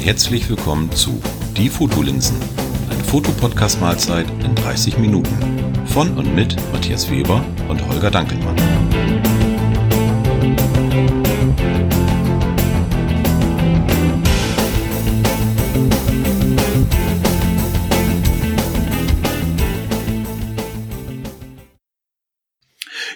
[0.00, 1.20] herzlich willkommen zu
[1.56, 2.36] Die Fotolinsen,
[2.90, 5.36] eine Fotopodcast-Mahlzeit in 30 Minuten.
[5.86, 8.56] Von und mit Matthias Weber und Holger Dankelmann.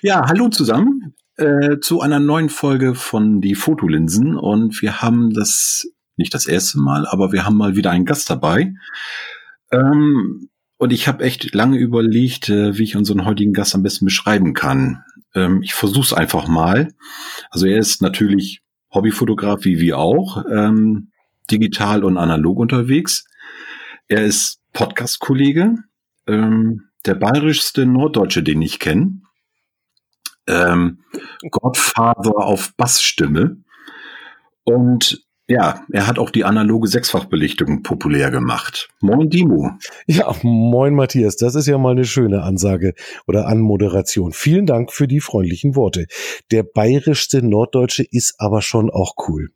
[0.03, 4.37] Ja, hallo zusammen äh, zu einer neuen Folge von Die Fotolinsen.
[4.37, 5.87] Und wir haben das
[6.23, 8.75] nicht das erste Mal, aber wir haben mal wieder einen Gast dabei.
[9.71, 10.49] Ähm,
[10.79, 14.55] und ich habe echt lange überlegt, äh, wie ich unseren heutigen Gast am besten beschreiben
[14.55, 15.05] kann.
[15.35, 16.93] Ähm, ich versuche es einfach mal.
[17.51, 18.63] Also er ist natürlich
[18.93, 21.11] Hobbyfotograf wie wir auch, ähm,
[21.51, 23.25] digital und analog unterwegs.
[24.09, 25.77] Er ist Podcast-Kollege,
[26.27, 29.23] ähm, der bayerischste Norddeutsche, den ich kenne
[30.47, 30.99] ähm,
[31.51, 33.59] Godfather auf Bassstimme.
[34.65, 38.89] Und ja, er hat auch die analoge Sechsfachbelichtung populär gemacht.
[39.01, 39.71] Moin Dimo.
[40.07, 42.95] Ja, moin Matthias, das ist ja mal eine schöne Ansage
[43.27, 44.33] oder Anmoderation.
[44.33, 46.07] Vielen Dank für die freundlichen Worte.
[46.51, 49.49] Der bayerischste Norddeutsche ist aber schon auch cool.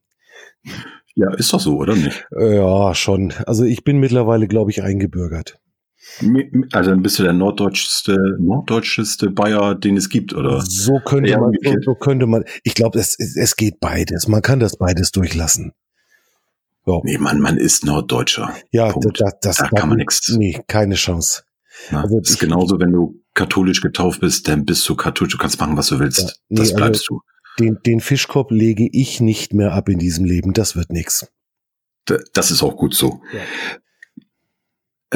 [1.15, 2.27] Ja, ist doch so, oder nicht?
[2.39, 3.33] Ja, schon.
[3.47, 5.59] Also ich bin mittlerweile, glaube ich, eingebürgert.
[6.73, 10.63] Also dann bist du der norddeutschste, norddeutscheste Bayer, den es gibt, oder?
[10.63, 12.45] So könnte ja, man, so, so, könnte man.
[12.63, 14.29] Ich glaube, es, es geht beides.
[14.29, 15.73] Man kann das beides durchlassen.
[16.87, 17.03] So.
[17.05, 18.55] Nee, man, man ist Norddeutscher.
[18.71, 19.21] Ja, Punkt.
[19.21, 20.29] das, das, da kann man nichts.
[20.37, 21.43] Nee, keine Chance.
[21.91, 25.39] Na, also, das ist genauso, wenn du katholisch getauft bist, dann bist du katholisch, du
[25.39, 26.21] kannst machen, was du willst.
[26.21, 27.21] Ja, nee, das also bleibst also,
[27.59, 27.65] du.
[27.65, 30.53] Den, den Fischkorb lege ich nicht mehr ab in diesem Leben.
[30.53, 31.27] Das wird nix.
[32.33, 33.21] Das ist auch gut so.
[33.33, 33.41] Ja.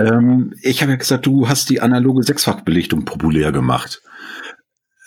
[0.00, 4.02] Ähm, ich habe ja gesagt, du hast die analoge Sechsfachbelichtung populär gemacht.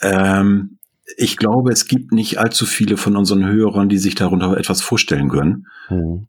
[0.02, 0.78] Ähm,
[1.16, 5.28] ich glaube, es gibt nicht allzu viele von unseren Hörern, die sich darunter etwas vorstellen
[5.28, 5.66] können.
[5.88, 6.28] Hm.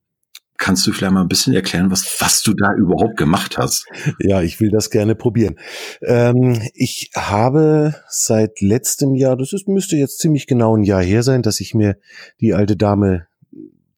[0.58, 3.88] Kannst du vielleicht mal ein bisschen erklären, was, was du da überhaupt gemacht hast?
[4.20, 5.60] Ja, ich will das gerne probieren.
[6.02, 11.24] Ähm, ich habe seit letztem Jahr, das ist, müsste jetzt ziemlich genau ein Jahr her
[11.24, 11.98] sein, dass ich mir
[12.40, 13.28] die alte Dame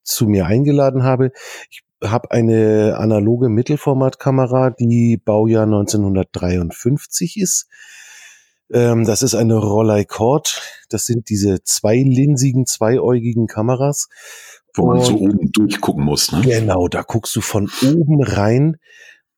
[0.03, 1.31] zu mir eingeladen habe.
[1.69, 7.67] Ich habe eine analoge Mittelformatkamera, die Baujahr 1953 ist.
[8.71, 10.61] Ähm, das ist eine Rollei Cord.
[10.89, 14.09] Das sind diese zweilinsigen, zweiäugigen Kameras.
[14.75, 16.41] Wo man so oben durchgucken muss, ne?
[16.41, 18.77] Genau, da guckst du von oben rein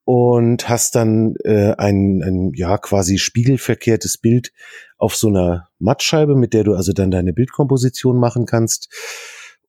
[0.03, 4.51] und hast dann äh, ein, ein ja quasi spiegelverkehrtes Bild
[4.97, 8.89] auf so einer Mattscheibe, mit der du also dann deine Bildkomposition machen kannst.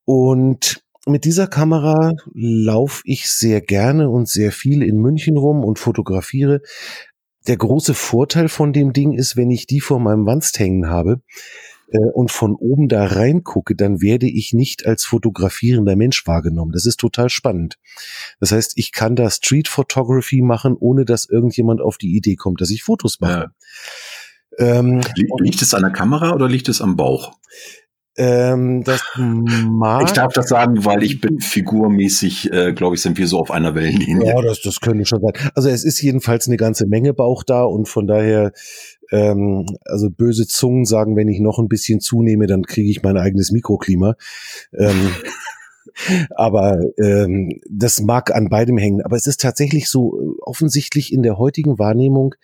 [0.04, 5.78] Und mit dieser Kamera laufe ich sehr gerne und sehr viel in München rum und
[5.78, 6.60] fotografiere.
[7.46, 11.22] Der große Vorteil von dem Ding ist, wenn ich die vor meinem Wanst hängen habe
[11.90, 16.72] äh, und von oben da reingucke, dann werde ich nicht als fotografierender Mensch wahrgenommen.
[16.72, 17.78] Das ist total spannend.
[18.38, 22.60] Das heißt, ich kann da Street Photography machen, ohne dass irgendjemand auf die Idee kommt,
[22.60, 23.52] dass ich Fotos mache.
[24.58, 24.80] Ja.
[24.80, 25.00] Ähm,
[25.38, 27.38] liegt es an der Kamera oder liegt es am Bauch?
[28.16, 33.18] Ähm, das mag ich darf das sagen, weil ich bin figurmäßig, äh, glaube ich, sind
[33.18, 34.26] wir so auf einer Wellenlinie.
[34.26, 35.50] Ja, das, das könnte schon sein.
[35.54, 38.52] Also es ist jedenfalls eine ganze Menge Bauch da und von daher,
[39.12, 43.16] ähm, also böse Zungen sagen, wenn ich noch ein bisschen zunehme, dann kriege ich mein
[43.16, 44.14] eigenes Mikroklima.
[44.76, 45.12] Ähm,
[46.34, 49.02] aber ähm, das mag an beidem hängen.
[49.02, 52.34] Aber es ist tatsächlich so äh, offensichtlich in der heutigen Wahrnehmung,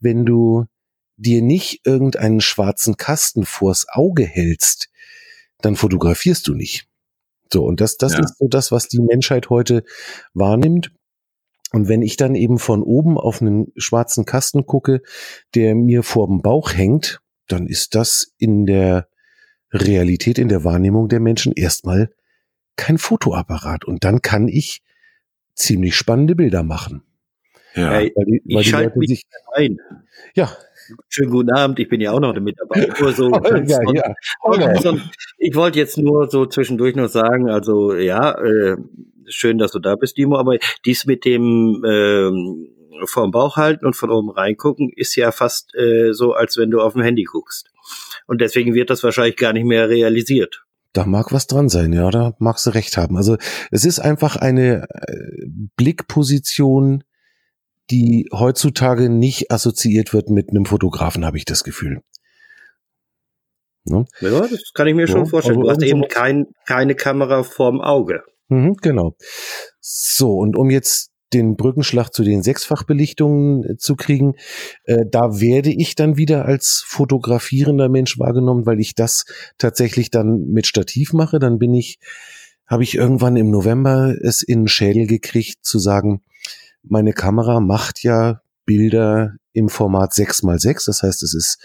[0.00, 0.66] wenn du
[1.16, 4.88] dir nicht irgendeinen schwarzen Kasten vors Auge hältst,
[5.60, 6.88] dann fotografierst du nicht.
[7.52, 8.20] So, und das, das ja.
[8.20, 9.84] ist so das, was die Menschheit heute
[10.32, 10.90] wahrnimmt.
[11.72, 15.02] Und wenn ich dann eben von oben auf einen schwarzen Kasten gucke,
[15.54, 19.08] der mir vor dem Bauch hängt, dann ist das in der
[19.72, 22.12] Realität, in der Wahrnehmung der Menschen erstmal
[22.76, 23.84] kein Fotoapparat.
[23.84, 24.82] Und dann kann ich
[25.54, 27.02] ziemlich spannende Bilder machen.
[27.74, 29.78] Ja, weil die, weil ich schalte mich sich ein.
[30.34, 30.56] Ja,
[31.08, 32.92] Schönen guten Abend, ich bin ja auch noch mit dabei.
[33.00, 34.14] Nur so ja, ja.
[34.40, 35.00] Okay.
[35.38, 38.76] Ich wollte jetzt nur so zwischendurch noch sagen, also ja, äh,
[39.26, 42.68] schön, dass du da bist, Dimo, aber dies mit dem ähm,
[43.04, 46.80] vorm Bauch halten und von oben reingucken ist ja fast äh, so, als wenn du
[46.80, 47.70] auf dem Handy guckst.
[48.26, 50.64] Und deswegen wird das wahrscheinlich gar nicht mehr realisiert.
[50.92, 53.16] Da mag was dran sein, ja, da magst du recht haben.
[53.16, 53.36] Also
[53.72, 57.02] es ist einfach eine äh, Blickposition,
[57.90, 62.00] die heutzutage nicht assoziiert wird mit einem Fotografen, habe ich das Gefühl.
[63.84, 64.06] Ne?
[64.20, 65.60] Ja, das kann ich mir schon vorstellen.
[65.60, 68.22] Du hast eben kein, keine Kamera vorm Auge.
[68.48, 69.16] Mhm, genau.
[69.80, 74.34] So, und um jetzt den Brückenschlag zu den Sechsfachbelichtungen äh, zu kriegen,
[74.84, 79.24] äh, da werde ich dann wieder als fotografierender Mensch wahrgenommen, weil ich das
[79.58, 81.38] tatsächlich dann mit Stativ mache.
[81.38, 81.98] Dann bin ich
[82.66, 86.22] habe ich irgendwann im November es in den Schädel gekriegt zu sagen,
[86.86, 90.86] meine Kamera macht ja Bilder im Format 6x6.
[90.86, 91.58] Das heißt, es ist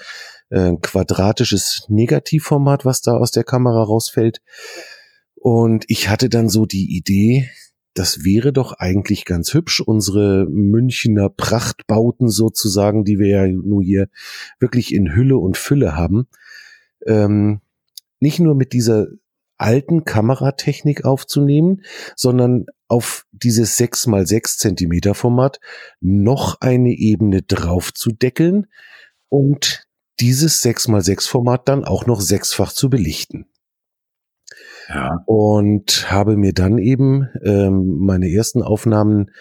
[0.49, 4.41] ein quadratisches Negativformat, was da aus der Kamera rausfällt.
[5.35, 7.49] Und ich hatte dann so die Idee,
[7.93, 14.07] das wäre doch eigentlich ganz hübsch, unsere Münchner Prachtbauten sozusagen, die wir ja nur hier
[14.59, 16.27] wirklich in Hülle und Fülle haben,
[17.05, 17.61] ähm,
[18.19, 19.07] nicht nur mit dieser
[19.59, 21.83] alten Kameratechnik aufzunehmen,
[22.15, 25.59] sondern auf dieses 6 mal 6 Zentimeter Format
[26.01, 28.67] noch eine Ebene drauf zu deckeln
[29.27, 29.85] und
[30.19, 33.45] dieses 6 mal 6 Format dann auch noch sechsfach zu belichten.
[34.87, 35.21] Ja.
[35.27, 39.31] Und habe mir dann eben, ähm, meine ersten Aufnahmen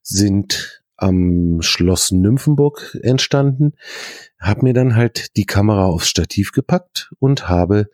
[0.00, 3.74] sind am Schloss Nymphenburg entstanden,
[4.40, 7.90] habe mir dann halt die Kamera aufs Stativ gepackt und habe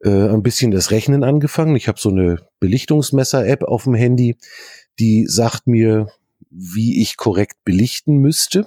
[0.00, 1.76] äh, ein bisschen das Rechnen angefangen.
[1.76, 4.36] Ich habe so eine Belichtungsmesser-App auf dem Handy,
[4.98, 6.08] die sagt mir,
[6.50, 8.66] wie ich korrekt belichten müsste.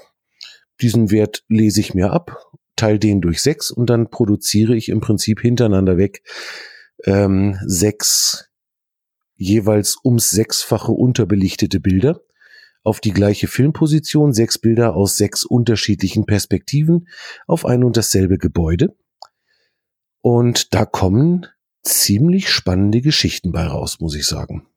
[0.81, 2.37] Diesen Wert lese ich mir ab,
[2.75, 6.23] teile den durch sechs und dann produziere ich im Prinzip hintereinander weg
[7.05, 8.49] ähm, sechs
[9.35, 12.21] jeweils ums sechsfache unterbelichtete Bilder
[12.83, 17.07] auf die gleiche Filmposition, sechs Bilder aus sechs unterschiedlichen Perspektiven
[17.47, 18.95] auf ein und dasselbe Gebäude.
[20.21, 21.47] Und da kommen
[21.83, 24.67] ziemlich spannende Geschichten bei raus, muss ich sagen.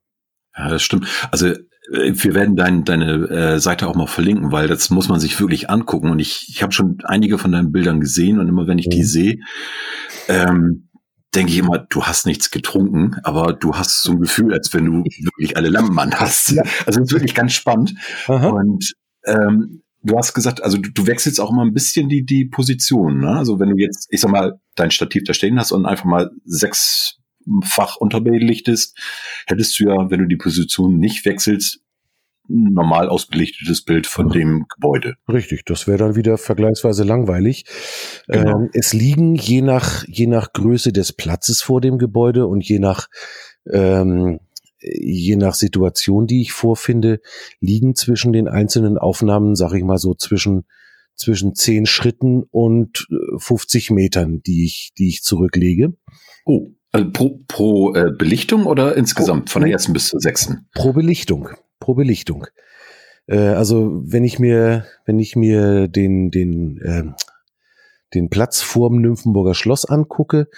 [0.57, 1.07] Ja, das stimmt.
[1.31, 1.59] Also äh,
[1.91, 5.71] wir werden dein, deine äh, Seite auch mal verlinken, weil das muss man sich wirklich
[5.71, 6.11] angucken.
[6.11, 8.91] Und ich, ich habe schon einige von deinen Bildern gesehen und immer wenn ich mhm.
[8.91, 9.39] die sehe,
[10.29, 10.89] ähm,
[11.35, 14.87] denke ich immer, du hast nichts getrunken, aber du hast so ein Gefühl, als wenn
[14.87, 16.53] du wirklich alle Lampen an hast.
[16.53, 16.63] Ja.
[16.87, 17.95] Also es ist wirklich ganz spannend.
[18.29, 18.49] Aha.
[18.49, 18.95] Und
[19.27, 23.21] ähm, du hast gesagt, also du, du, wechselst auch immer ein bisschen die, die Position.
[23.21, 23.31] Ne?
[23.31, 26.31] Also wenn du jetzt, ich sag mal, dein Stativ da stehen hast und einfach mal
[26.45, 28.97] sechsfach unterbelichtest,
[29.47, 31.81] hättest du ja, wenn du die Position nicht wechselst,
[32.49, 35.15] ein normal ausbelichtetes Bild von dem Gebäude.
[35.33, 37.65] Richtig, das wäre dann wieder vergleichsweise langweilig.
[38.29, 38.61] Genau.
[38.61, 42.81] Ähm, es liegen je nach, je nach Größe des Platzes vor dem Gebäude und je
[42.81, 43.09] nach
[43.73, 44.41] ähm,
[44.85, 47.21] je nach Situation, die ich vorfinde,
[47.61, 50.65] liegen zwischen den einzelnen Aufnahmen, sag ich mal so, zwischen
[51.17, 55.95] zwischen zehn Schritten und 50 äh, Metern, die ich, die ich zurücklege.
[56.45, 60.67] Oh, also pro, pro äh, Belichtung oder insgesamt pro, von der ersten bis zur sechsten?
[60.73, 61.49] Pro Belichtung,
[61.79, 62.47] pro Belichtung.
[63.27, 67.05] Äh, also wenn ich mir, wenn ich mir den, den, äh,
[68.15, 70.49] den Platz vorm Nymphenburger Schloss angucke,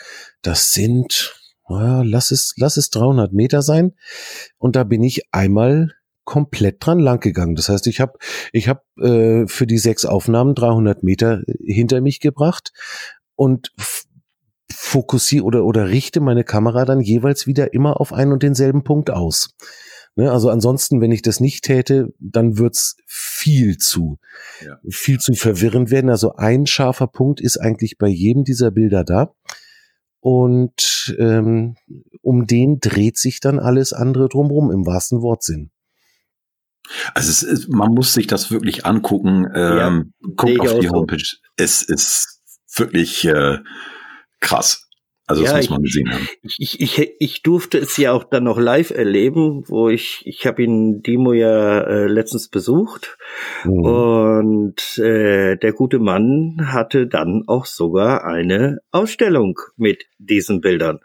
[0.43, 1.36] das sind
[1.69, 3.95] naja, lass es, lass es 300 Meter sein.
[4.59, 5.93] Und da bin ich einmal
[6.25, 7.55] komplett dran lang gegangen.
[7.55, 8.19] Das heißt, ich habe
[8.53, 12.73] ich hab, äh, für die sechs Aufnahmen 300 Meter hinter mich gebracht
[13.37, 13.73] und
[14.71, 19.11] fokussiere oder, oder richte meine Kamera dann jeweils wieder immer auf einen und denselben Punkt
[19.11, 19.51] aus.
[20.17, 24.19] Ne, also ansonsten, wenn ich das nicht täte, dann wird's viel zu,
[24.65, 24.79] ja.
[24.89, 26.09] viel zu verwirrend werden.
[26.09, 29.35] Also ein scharfer Punkt ist eigentlich bei jedem dieser Bilder da.
[30.21, 31.77] Und ähm,
[32.23, 35.71] um den dreht sich dann alles andere drumherum im wahrsten Wortsinn.
[37.15, 39.47] Also es ist, man muss sich das wirklich angucken.
[39.55, 41.19] Ähm, ja, guckt auf die Homepage.
[41.25, 41.37] So.
[41.57, 42.41] Es ist
[42.77, 43.59] wirklich äh,
[44.41, 44.86] krass.
[45.29, 46.29] Also das ja, muss man gesehen haben.
[46.43, 50.63] Ich, ich, ich durfte es ja auch dann noch live erleben, wo ich, ich habe
[50.63, 53.19] ihn Demo ja äh, letztens besucht
[53.65, 53.85] mhm.
[53.85, 61.01] und äh, der gute Mann hatte dann auch sogar eine Ausstellung mit diesen Bildern.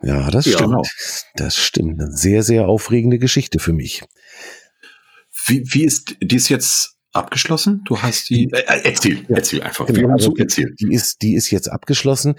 [0.00, 0.58] Ja, das ja.
[0.58, 0.88] stimmt.
[1.34, 2.00] Das stimmt.
[2.00, 4.04] Eine sehr, sehr aufregende Geschichte für mich.
[5.46, 7.82] Wie, wie ist dies jetzt abgeschlossen?
[7.84, 8.50] Du hast die.
[8.52, 9.36] Äh, äh erzähl, ja.
[9.36, 9.86] erzähl einfach.
[9.86, 10.74] Genau, also, erzähl.
[10.80, 12.36] Die ist, die ist jetzt abgeschlossen.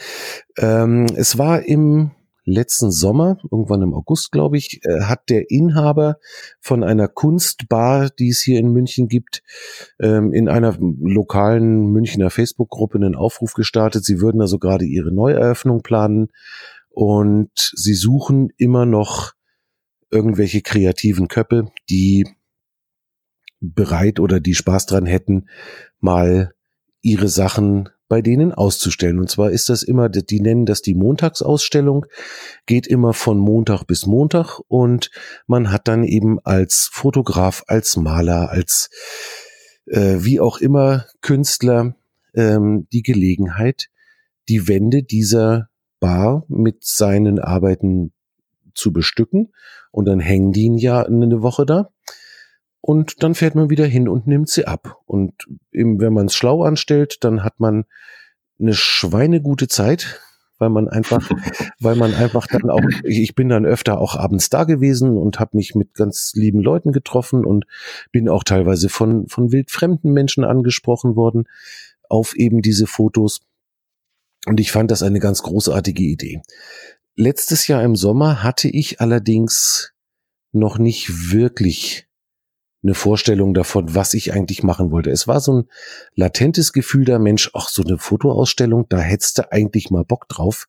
[0.57, 2.11] Ähm, es war im
[2.47, 6.17] letzten Sommer, irgendwann im August, glaube ich, äh, hat der Inhaber
[6.61, 9.43] von einer Kunstbar, die es hier in München gibt,
[9.99, 14.05] ähm, in einer lokalen Münchner Facebook-Gruppe einen Aufruf gestartet.
[14.05, 16.29] Sie würden also gerade ihre Neueröffnung planen
[16.89, 19.33] und sie suchen immer noch
[20.09, 22.25] irgendwelche kreativen Köpfe, die
[23.59, 25.47] bereit oder die Spaß dran hätten,
[25.99, 26.53] mal
[27.01, 29.19] ihre Sachen bei denen auszustellen.
[29.19, 32.05] Und zwar ist das immer, die nennen das die Montagsausstellung,
[32.65, 35.11] geht immer von Montag bis Montag und
[35.45, 38.89] man hat dann eben als Fotograf, als Maler, als
[39.87, 41.95] äh, wie auch immer Künstler
[42.33, 43.89] ähm, die Gelegenheit,
[44.47, 48.13] die Wände dieser Bar mit seinen Arbeiten
[48.73, 49.51] zu bestücken.
[49.91, 51.89] Und dann hängen die ein Jahr eine Woche da
[52.87, 54.97] und dann fährt man wieder hin und nimmt sie ab.
[55.05, 55.33] Und
[55.73, 57.83] eben, wenn man es schlau anstellt, dann hat man
[58.59, 60.21] eine schweinegute Zeit
[60.59, 61.29] weil man einfach,
[61.79, 65.55] weil man einfach dann auch, ich bin dann öfter auch abends da gewesen und habe
[65.55, 67.65] mich mit ganz lieben Leuten getroffen und
[68.11, 71.43] bin auch teilweise von, von wildfremden Menschen angesprochen worden
[72.09, 73.41] auf eben diese Fotos.
[74.47, 76.41] Und ich fand das eine ganz großartige Idee.
[77.15, 79.93] Letztes Jahr im Sommer hatte ich allerdings
[80.53, 82.06] noch nicht wirklich
[82.83, 85.09] eine Vorstellung davon, was ich eigentlich machen wollte.
[85.09, 85.69] Es war so ein
[86.15, 90.67] latentes Gefühl da, Mensch, ach, so eine Fotoausstellung, da hättest du eigentlich mal Bock drauf.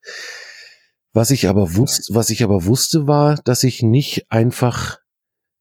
[1.13, 4.99] Was ich aber wusste, was ich aber wusste, war, dass ich nicht einfach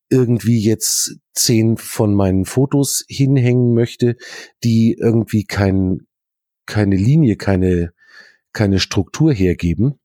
[0.10, 4.16] irgendwie jetzt zehn von meinen Fotos hinhängen möchte,
[4.64, 6.08] die irgendwie kein,
[6.66, 7.94] keine Linie, keine,
[8.54, 10.00] keine Struktur hergeben,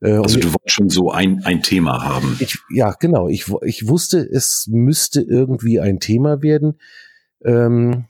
[0.00, 2.36] also du wolltest schon so ein, ein Thema haben.
[2.40, 3.28] Ich, ja, genau.
[3.28, 6.78] Ich, ich wusste, es müsste irgendwie ein Thema werden.
[7.44, 8.06] Ähm,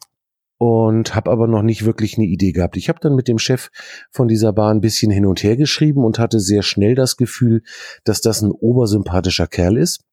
[0.58, 2.76] und habe aber noch nicht wirklich eine Idee gehabt.
[2.76, 3.70] Ich habe dann mit dem Chef
[4.10, 7.62] von dieser Bar ein bisschen hin und her geschrieben und hatte sehr schnell das Gefühl,
[8.02, 10.04] dass das ein obersympathischer Kerl ist.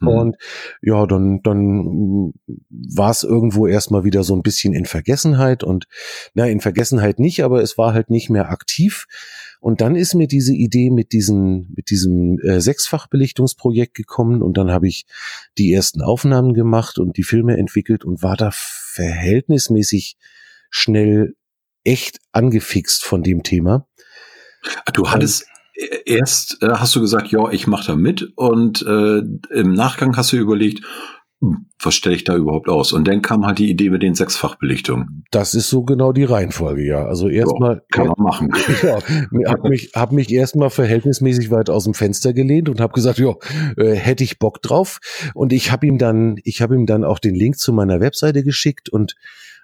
[0.00, 0.08] Mhm.
[0.08, 0.36] Und
[0.80, 2.32] ja, dann, dann
[2.68, 5.86] war es irgendwo erstmal wieder so ein bisschen in Vergessenheit und
[6.34, 9.06] na, in Vergessenheit nicht, aber es war halt nicht mehr aktiv.
[9.60, 14.70] Und dann ist mir diese Idee mit diesem, mit diesem äh, Sechsfachbelichtungsprojekt gekommen und dann
[14.70, 15.06] habe ich
[15.58, 20.16] die ersten Aufnahmen gemacht und die Filme entwickelt und war da verhältnismäßig
[20.70, 21.34] schnell
[21.84, 23.86] echt angefixt von dem Thema.
[24.92, 25.46] Du hattest,
[26.04, 30.32] erst äh, hast du gesagt, ja, ich mache da mit und äh, im Nachgang hast
[30.32, 30.84] du überlegt,
[31.40, 32.92] was stelle ich da überhaupt aus?
[32.92, 35.24] Und dann kam halt die Idee mit den Sechsfachbelichtungen.
[35.30, 37.06] Das ist so genau die Reihenfolge, ja.
[37.06, 38.52] Also erstmal kann man machen.
[38.82, 43.18] Ja, hab mich hab mich erstmal verhältnismäßig weit aus dem Fenster gelehnt und habe gesagt,
[43.18, 43.34] ja,
[43.76, 44.98] äh, hätte ich Bock drauf.
[45.34, 48.42] Und ich habe ihm dann, ich habe ihm dann auch den Link zu meiner Webseite
[48.42, 49.14] geschickt und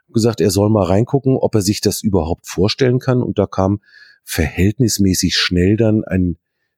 [0.08, 3.22] gesagt, er soll mal reingucken, ob er sich das überhaupt vorstellen kann.
[3.22, 3.80] Und da kam
[4.24, 6.36] verhältnismäßig schnell dann ein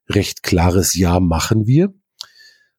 [0.08, 1.92] recht klares Ja machen wir.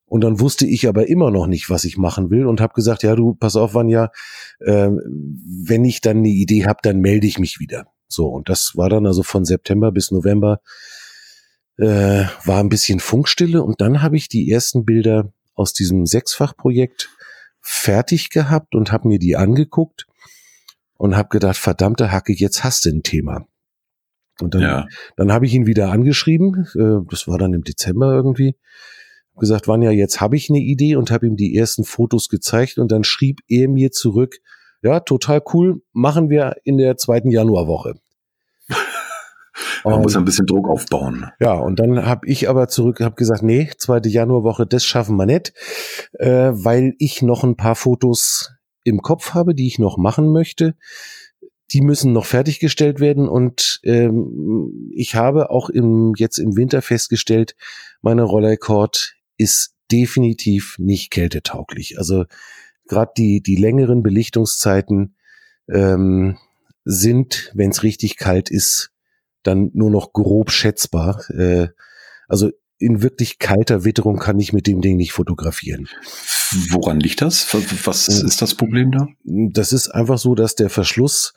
[0.07, 3.03] Und dann wusste ich aber immer noch nicht, was ich machen will und habe gesagt,
[3.03, 4.09] ja, du, pass auf, Vanja,
[4.59, 7.87] äh, wenn ich dann eine Idee habe, dann melde ich mich wieder.
[8.07, 10.61] So, und das war dann also von September bis November
[11.77, 17.09] äh, war ein bisschen Funkstille und dann habe ich die ersten Bilder aus diesem Sechsfachprojekt
[17.61, 20.07] fertig gehabt und habe mir die angeguckt
[20.97, 23.45] und habe gedacht, verdammte Hacke, jetzt hast du ein Thema.
[24.39, 24.87] Und dann, ja.
[25.15, 28.55] dann habe ich ihn wieder angeschrieben, äh, das war dann im Dezember irgendwie,
[29.37, 32.91] gesagt, Vanja, jetzt habe ich eine Idee und habe ihm die ersten Fotos gezeigt und
[32.91, 34.37] dann schrieb er mir zurück,
[34.81, 37.95] ja, total cool, machen wir in der zweiten Januarwoche.
[39.83, 41.31] Man muss ein bisschen Druck aufbauen.
[41.39, 45.25] Ja, und dann habe ich aber zurück, habe gesagt, nee, zweite Januarwoche, das schaffen wir
[45.25, 45.53] nicht,
[46.13, 48.51] äh, weil ich noch ein paar Fotos
[48.83, 50.75] im Kopf habe, die ich noch machen möchte
[51.73, 57.55] die müssen noch fertiggestellt werden und ähm, ich habe auch im, jetzt im Winter festgestellt,
[58.01, 61.97] meine Rollercord ist definitiv nicht kältetauglich.
[61.97, 62.25] Also
[62.87, 65.15] gerade die, die längeren Belichtungszeiten
[65.69, 66.37] ähm,
[66.83, 68.91] sind, wenn es richtig kalt ist,
[69.43, 71.29] dann nur noch grob schätzbar.
[71.29, 71.69] Äh,
[72.27, 75.87] also in wirklich kalter Witterung kann ich mit dem Ding nicht fotografieren.
[76.69, 77.53] Woran liegt das?
[77.85, 79.07] Was ist das Problem da?
[79.23, 81.33] Das ist einfach so, dass der Verschluss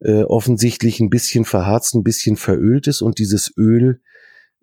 [0.00, 4.00] äh, offensichtlich ein bisschen verharzt, ein bisschen verölt ist und dieses Öl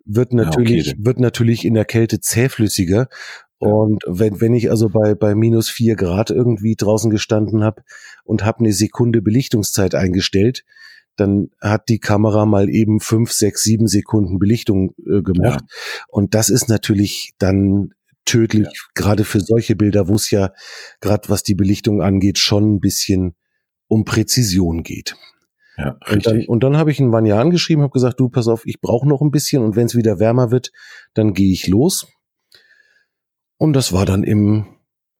[0.06, 1.04] wird natürlich, ja, okay.
[1.04, 3.08] wird natürlich in der Kälte zähflüssiger.
[3.58, 7.82] Und wenn, wenn ich also bei, bei minus vier Grad irgendwie draußen gestanden habe
[8.24, 10.64] und habe eine Sekunde Belichtungszeit eingestellt,
[11.16, 15.62] dann hat die Kamera mal eben fünf, sechs, sieben Sekunden Belichtung äh, gemacht.
[15.62, 16.04] Ja.
[16.08, 17.94] Und das ist natürlich dann
[18.26, 18.80] tödlich, ja.
[18.94, 20.52] gerade für solche Bilder, wo es ja
[21.00, 23.34] gerade was die Belichtung angeht, schon ein bisschen
[23.88, 25.16] um Präzision geht.
[25.76, 28.64] Ja, und dann, und dann habe ich einen Vanya angeschrieben, habe gesagt, du, pass auf,
[28.66, 30.72] ich brauche noch ein bisschen und wenn es wieder wärmer wird,
[31.12, 32.06] dann gehe ich los.
[33.58, 34.66] Und das war dann im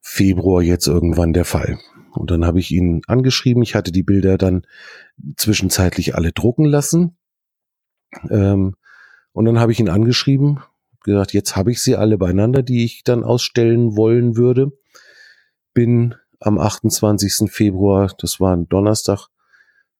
[0.01, 1.79] Februar jetzt irgendwann der Fall.
[2.13, 3.63] Und dann habe ich ihn angeschrieben.
[3.63, 4.67] Ich hatte die Bilder dann
[5.37, 7.19] zwischenzeitlich alle drucken lassen.
[8.31, 8.77] Ähm,
[9.33, 10.61] und dann habe ich ihn angeschrieben,
[11.03, 14.73] gesagt, jetzt habe ich sie alle beieinander, die ich dann ausstellen wollen würde.
[15.75, 17.51] Bin am 28.
[17.51, 19.29] Februar, das war ein Donnerstag,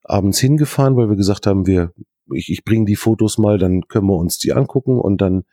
[0.09, 1.93] abends hingefahren, weil wir gesagt haben, wir,
[2.33, 5.45] ich, ich bringe die Fotos mal, dann können wir uns die angucken und dann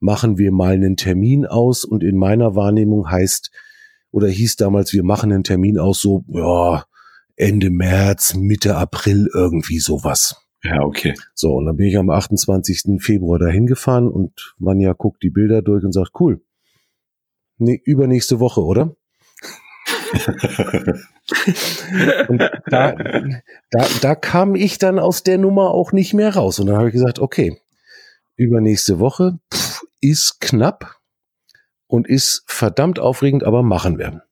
[0.00, 3.50] machen wir mal einen Termin aus und in meiner Wahrnehmung heißt
[4.10, 6.84] oder hieß damals, wir machen einen Termin aus so, ja,
[7.36, 10.48] Ende März, Mitte April, irgendwie sowas.
[10.62, 11.14] Ja, okay.
[11.34, 13.00] So, und dann bin ich am 28.
[13.00, 16.40] Februar dahin gefahren und Manja guckt die Bilder durch und sagt, cool.
[17.58, 18.96] Nee, übernächste Woche, oder?
[22.28, 22.92] Und da,
[23.70, 26.58] da, da kam ich dann aus der Nummer auch nicht mehr raus.
[26.58, 27.60] Und dann habe ich gesagt, okay,
[28.36, 30.96] übernächste Woche pff, ist knapp
[31.86, 34.22] und ist verdammt aufregend, aber machen wir.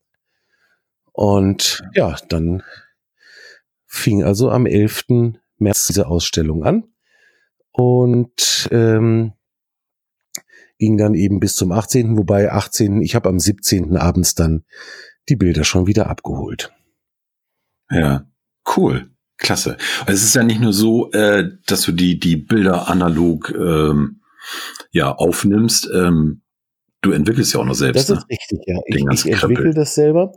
[1.13, 2.63] Und ja, dann
[3.87, 5.33] fing also am 11.
[5.59, 6.85] März diese Ausstellung an
[7.73, 9.33] und ähm,
[10.79, 13.97] ging dann eben bis zum 18., wobei 18., ich habe am 17.
[13.97, 14.65] abends dann
[15.29, 16.73] die Bilder schon wieder abgeholt.
[17.91, 18.27] Ja,
[18.77, 19.11] cool.
[19.39, 19.77] Klasse.
[20.07, 24.23] Es ist ja nicht nur so, äh, dass du die, die Bilder analog ähm,
[24.93, 25.91] ja, aufnimmst.
[25.95, 26.43] Ähm,
[27.03, 28.09] du entwickelst ja auch noch selbst.
[28.09, 28.31] Das ist ne?
[28.31, 28.81] richtig, ja.
[28.87, 30.33] ich, ich entwickle das selber.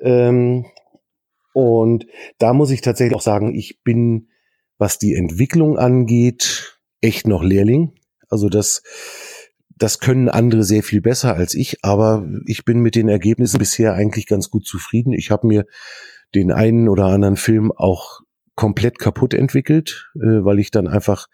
[0.00, 0.64] Ähm,
[1.52, 2.06] und
[2.38, 4.28] da muss ich tatsächlich auch sagen, ich bin,
[4.78, 7.94] was die Entwicklung angeht, echt noch Lehrling.
[8.28, 8.82] Also das,
[9.80, 13.94] das können andere sehr viel besser als ich, aber ich bin mit den Ergebnissen bisher
[13.94, 15.14] eigentlich ganz gut zufrieden.
[15.14, 15.64] Ich habe mir
[16.34, 18.20] den einen oder anderen Film auch
[18.54, 21.28] komplett kaputt entwickelt, äh, weil ich dann einfach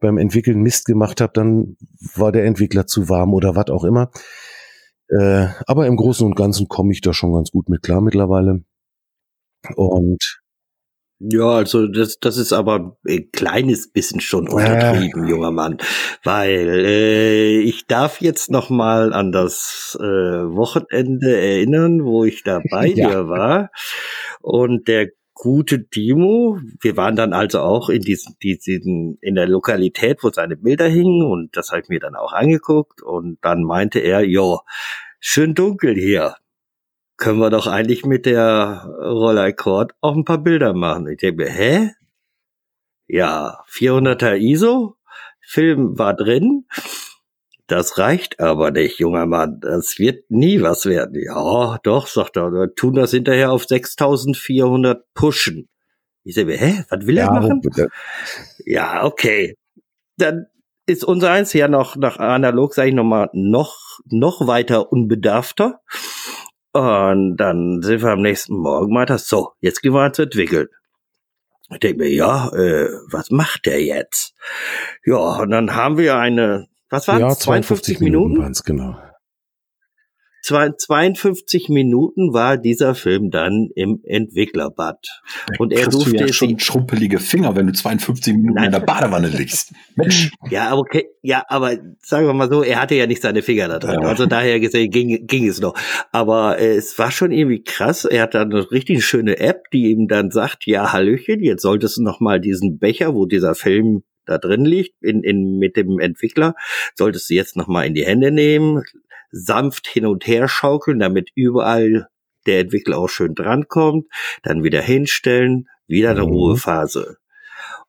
[0.00, 1.76] beim Entwickeln Mist gemacht habe, dann
[2.14, 4.10] war der Entwickler zu warm oder was auch immer.
[5.08, 8.64] Äh, aber im Großen und Ganzen komme ich da schon ganz gut mit klar mittlerweile.
[9.76, 10.41] Und
[11.30, 15.30] ja, also das, das ist aber ein kleines bisschen schon untertrieben, äh.
[15.30, 15.78] junger Mann,
[16.24, 22.86] weil äh, ich darf jetzt noch mal an das äh, Wochenende erinnern, wo ich dabei
[22.96, 23.08] ja.
[23.08, 23.70] dir war.
[24.40, 30.24] Und der gute Dimo, wir waren dann also auch in diesen, diesen in der Lokalität,
[30.24, 31.22] wo seine Bilder hingen.
[31.22, 33.00] Und das habe ich mir dann auch angeguckt.
[33.00, 34.60] Und dann meinte er, jo,
[35.20, 36.34] schön dunkel hier
[37.22, 41.06] können wir doch eigentlich mit der Rolleicord auch ein paar Bilder machen.
[41.06, 41.90] Ich denke mir, hä?
[43.06, 44.96] Ja, 400er ISO,
[45.40, 46.66] Film war drin.
[47.68, 49.60] Das reicht aber nicht, junger Mann.
[49.60, 51.22] Das wird nie was werden.
[51.24, 52.50] Ja, doch, sagt er.
[52.50, 55.68] Wir tun das hinterher auf 6400 pushen.
[56.24, 57.60] Ich sage mir, hä, was will ja, er machen?
[57.60, 57.88] Bitte.
[58.64, 59.56] Ja, okay.
[60.16, 60.46] Dann
[60.86, 65.80] ist unser eins ja noch nach analog, sage ich nochmal, noch, noch weiter unbedarfter.
[66.72, 70.68] Und dann sind wir am nächsten Morgen das so, jetzt gehen wir ans Entwickeln.
[71.70, 74.34] Ich denke mir, ja, äh, was macht der jetzt?
[75.04, 78.34] Ja, und dann haben wir eine, was war ja, 52, 52 Minuten?
[78.34, 78.96] Minuten genau.
[80.42, 84.98] 52 Minuten war dieser Film dann im Entwicklerbad.
[85.58, 88.66] Und er durfte du ja schon schrumpelige Finger, wenn du 52 Minuten Nein.
[88.66, 89.72] in der Badewanne liegst.
[89.94, 90.32] Mensch.
[90.50, 91.06] Ja, okay.
[91.22, 94.00] Ja, aber sagen wir mal so, er hatte ja nicht seine Finger da drin.
[94.02, 94.08] Ja.
[94.08, 95.74] Also daher gesehen ging, ging es noch.
[96.10, 98.04] Aber äh, es war schon irgendwie krass.
[98.04, 101.98] Er hat dann eine richtig schöne App, die ihm dann sagt, ja, Hallöchen, jetzt solltest
[101.98, 105.98] du noch mal diesen Becher, wo dieser Film da drin liegt, in, in, mit dem
[105.98, 106.54] Entwickler,
[106.94, 108.82] solltest du jetzt noch mal in die Hände nehmen,
[109.32, 112.08] sanft hin und her schaukeln, damit überall
[112.46, 114.06] der Entwickler auch schön drankommt,
[114.42, 116.32] dann wieder hinstellen, wieder eine mhm.
[116.32, 117.16] Ruhephase.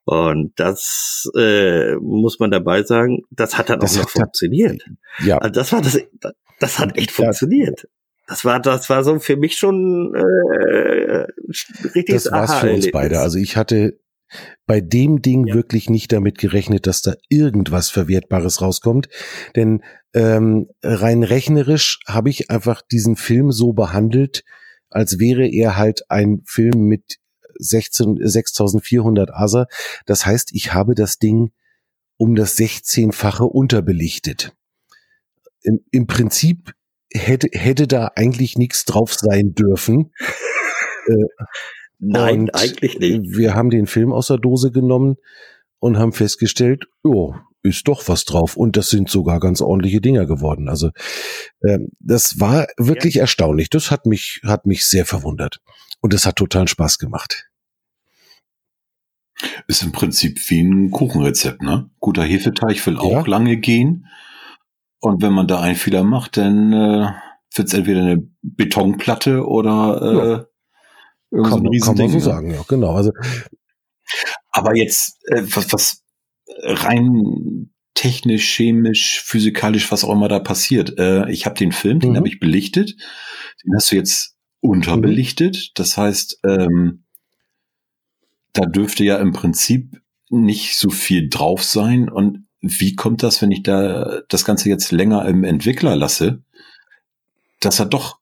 [0.06, 4.84] Und das äh, muss man dabei sagen, das hat dann das auch noch funktioniert.
[5.24, 5.38] Ja.
[5.38, 6.00] Also das war das,
[6.60, 7.88] das hat echt funktioniert.
[8.28, 11.26] Das war, das war so für mich schon äh,
[11.96, 12.16] richtig.
[12.16, 13.20] Das war's für uns beide.
[13.20, 14.00] Also ich hatte
[14.66, 15.56] bei dem Ding ja.
[15.56, 19.08] wirklich nicht damit gerechnet, dass da irgendwas Verwertbares rauskommt.
[19.56, 24.44] Denn ähm, rein rechnerisch habe ich einfach diesen Film so behandelt,
[24.90, 27.18] als wäre er halt ein Film mit
[27.56, 29.68] 16, 6400 ASA.
[30.06, 31.52] Das heißt, ich habe das Ding
[32.18, 34.54] um das 16-fache unterbelichtet.
[35.62, 36.74] Im, Im Prinzip
[37.12, 40.12] hätte, hätte da eigentlich nichts drauf sein dürfen.
[41.08, 41.46] äh,
[42.00, 43.38] Nein, und eigentlich nicht.
[43.38, 45.16] Wir haben den Film aus der Dose genommen
[45.80, 48.56] und haben festgestellt, oh, ist doch was drauf.
[48.56, 50.70] Und das sind sogar ganz ordentliche Dinger geworden.
[50.70, 50.92] Also
[51.68, 53.22] ähm, das war wirklich ja.
[53.22, 53.70] erstaunlich.
[53.70, 55.62] Das hat mich, hat mich sehr verwundert.
[56.02, 57.50] Und es hat total Spaß gemacht.
[59.68, 61.90] Ist im Prinzip wie ein Kuchenrezept, ne?
[62.00, 63.32] Guter Hefeteig will auch ja.
[63.32, 64.08] lange gehen.
[65.00, 67.12] Und wenn man da einen Fehler macht, dann äh,
[67.56, 70.46] wird es entweder eine Betonplatte oder äh, ja.
[71.44, 72.94] Kann, so kann man so sagen, ja, genau.
[72.94, 73.12] Also,
[74.52, 76.03] aber jetzt, äh, was, was
[76.62, 80.98] rein technisch, chemisch, physikalisch, was auch immer da passiert.
[80.98, 82.18] Äh, ich habe den Film, den mhm.
[82.18, 82.96] habe ich belichtet.
[83.64, 85.56] Den hast du jetzt unterbelichtet.
[85.56, 85.72] Mhm.
[85.76, 87.04] Das heißt, ähm,
[88.54, 92.10] da dürfte ja im Prinzip nicht so viel drauf sein.
[92.10, 96.44] Und wie kommt das, wenn ich da das Ganze jetzt länger im Entwickler lasse,
[97.60, 98.20] dass er doch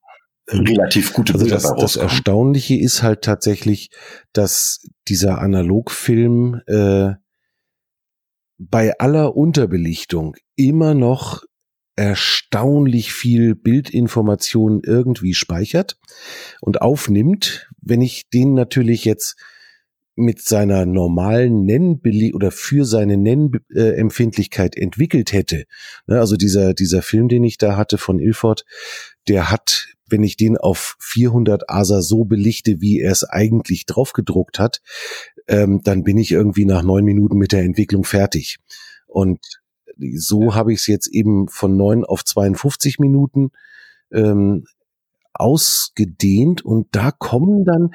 [0.48, 3.90] relativ gute also das, das Erstaunliche ist halt tatsächlich,
[4.34, 7.14] dass dieser Analogfilm äh,
[8.70, 11.44] bei aller Unterbelichtung immer noch
[11.96, 15.98] erstaunlich viel Bildinformationen irgendwie speichert
[16.62, 17.70] und aufnimmt.
[17.82, 19.36] Wenn ich den natürlich jetzt
[20.16, 25.66] mit seiner normalen Nennbeli oder für seine Nennempfindlichkeit entwickelt hätte.
[26.06, 28.66] Ne, also dieser, dieser Film, den ich da hatte von Ilford,
[29.28, 34.60] der hat, wenn ich den auf 400 ASA so belichte, wie er es eigentlich draufgedruckt
[34.60, 34.82] hat,
[35.48, 38.58] ähm, dann bin ich irgendwie nach neun Minuten mit der Entwicklung fertig.
[39.08, 39.40] Und
[40.16, 43.52] so habe ich es jetzt eben von neun auf 52 Minuten
[44.12, 44.66] ähm,
[45.34, 47.92] ausgedehnt und da kommen dann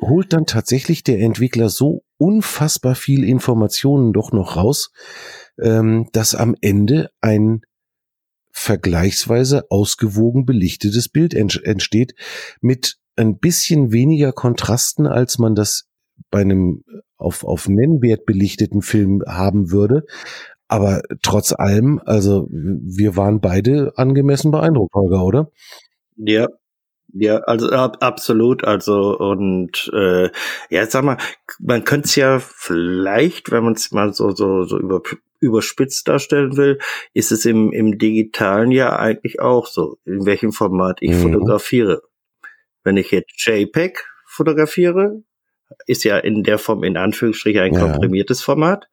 [0.00, 4.90] holt dann tatsächlich der Entwickler so unfassbar viel Informationen doch noch raus,
[5.60, 7.62] ähm, dass am Ende ein
[8.58, 12.14] vergleichsweise ausgewogen belichtetes Bild entsteht
[12.62, 15.90] mit ein bisschen weniger Kontrasten, als man das
[16.30, 16.82] bei einem
[17.18, 20.04] auf, auf Nennwert belichteten Film haben würde.
[20.68, 25.50] Aber trotz allem, also wir waren beide angemessen beeindruckt, Holger, oder?
[26.16, 26.48] Ja,
[27.12, 28.64] ja, also ab, absolut.
[28.64, 30.30] Also und äh,
[30.70, 31.18] ja, sag mal,
[31.60, 35.02] man könnte es ja vielleicht, wenn man es mal so so so über,
[35.40, 36.78] überspitzt darstellen will,
[37.12, 41.22] ist es im im digitalen ja eigentlich auch so, in welchem Format ich mhm.
[41.22, 42.02] fotografiere.
[42.84, 45.22] Wenn ich jetzt JPEG fotografiere,
[45.86, 47.80] ist ja in der Form in Anführungsstrichen ein ja.
[47.80, 48.88] komprimiertes Format,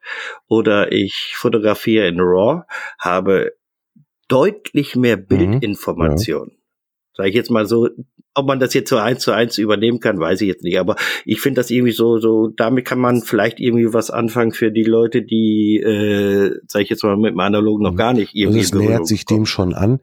[0.48, 2.64] oder ich fotografiere in RAW,
[3.00, 3.54] habe
[4.28, 5.18] deutlich mehr.
[5.18, 6.48] Bildinformation.
[6.48, 6.54] Mhm.
[6.56, 6.63] Ja
[7.16, 7.90] Sag ich jetzt mal so,
[8.34, 10.80] ob man das jetzt so eins zu eins übernehmen kann, weiß ich jetzt nicht.
[10.80, 10.96] Aber
[11.26, 14.84] ich finde das irgendwie so, so, damit kann man vielleicht irgendwie was anfangen für die
[14.84, 17.98] Leute, die, äh, sag ich jetzt mal, mit dem Analogen noch mhm.
[17.98, 18.60] gar nicht irgendwie.
[18.60, 20.00] Also es nähert sich dem schon an.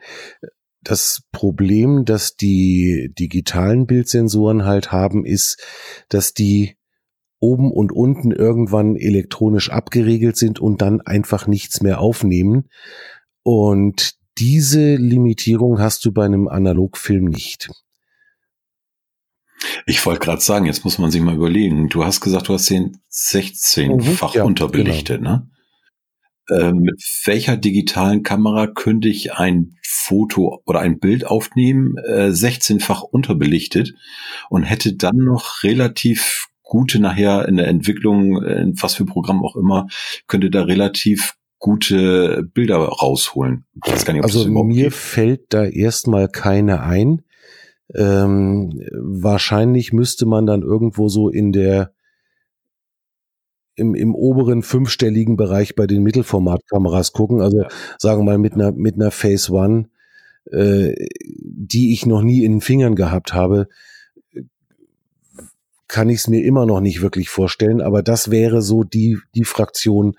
[0.83, 5.61] Das Problem, das die digitalen Bildsensoren halt haben, ist,
[6.09, 6.77] dass die
[7.41, 12.69] oben und unten irgendwann elektronisch abgeriegelt sind und dann einfach nichts mehr aufnehmen.
[13.43, 17.69] Und diese Limitierung hast du bei einem Analogfilm nicht.
[19.87, 21.89] Ich wollte gerade sagen, jetzt muss man sich mal überlegen.
[21.89, 25.31] Du hast gesagt, du hast den 16-fach mhm, ja, unterbelichtet, genau.
[25.31, 25.51] ne?
[26.49, 33.03] Äh, mit welcher digitalen Kamera könnte ich ein Foto oder ein Bild aufnehmen, äh, 16-fach
[33.03, 33.95] unterbelichtet
[34.49, 39.57] und hätte dann noch relativ gute nachher in der Entwicklung, in was für Programm auch
[39.57, 39.89] immer,
[40.27, 43.67] könnte da relativ gute Bilder rausholen.
[43.87, 44.95] Nicht, also mir geht.
[44.95, 47.23] fällt da erstmal keine ein.
[47.95, 51.93] Ähm, wahrscheinlich müsste man dann irgendwo so in der
[53.77, 57.41] im, im oberen fünfstelligen Bereich bei den Mittelformatkameras gucken.
[57.41, 57.65] Also
[57.99, 59.89] sagen wir mal mit einer mit einer Phase One,
[60.51, 60.95] äh,
[61.35, 63.69] die ich noch nie in den Fingern gehabt habe,
[65.89, 67.81] kann ich es mir immer noch nicht wirklich vorstellen.
[67.81, 70.17] Aber das wäre so die die Fraktion,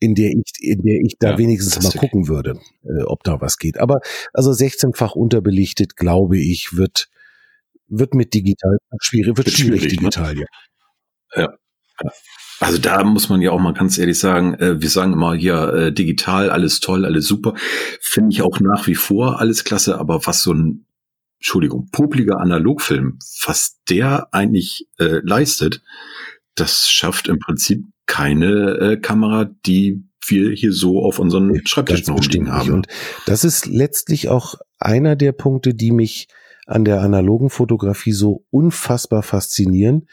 [0.00, 3.40] in der ich, in der ich da ja, wenigstens mal gucken würde, äh, ob da
[3.40, 3.78] was geht.
[3.78, 4.00] Aber
[4.32, 7.08] also 16-fach unterbelichtet, glaube ich, wird,
[7.88, 10.08] wird mit digital schwierig, wird, wird schwierig, schwierig, ne?
[10.08, 10.44] digital, ne?
[11.36, 11.54] ja.
[12.02, 12.10] ja.
[12.60, 15.72] Also da muss man ja auch mal ganz ehrlich sagen, äh, wir sagen immer hier
[15.74, 17.54] äh, digital, alles toll, alles super.
[18.00, 20.84] Finde ich auch nach wie vor alles klasse, aber was so ein,
[21.38, 25.82] Entschuldigung, popliger Analogfilm, was der eigentlich äh, leistet,
[26.56, 32.50] das schafft im Prinzip keine äh, Kamera, die wir hier so auf unseren Schreibtischen rumstehen
[32.50, 32.72] haben.
[32.72, 32.88] Und
[33.26, 36.26] das ist letztlich auch einer der Punkte, die mich
[36.66, 40.08] an der analogen Fotografie so unfassbar faszinieren.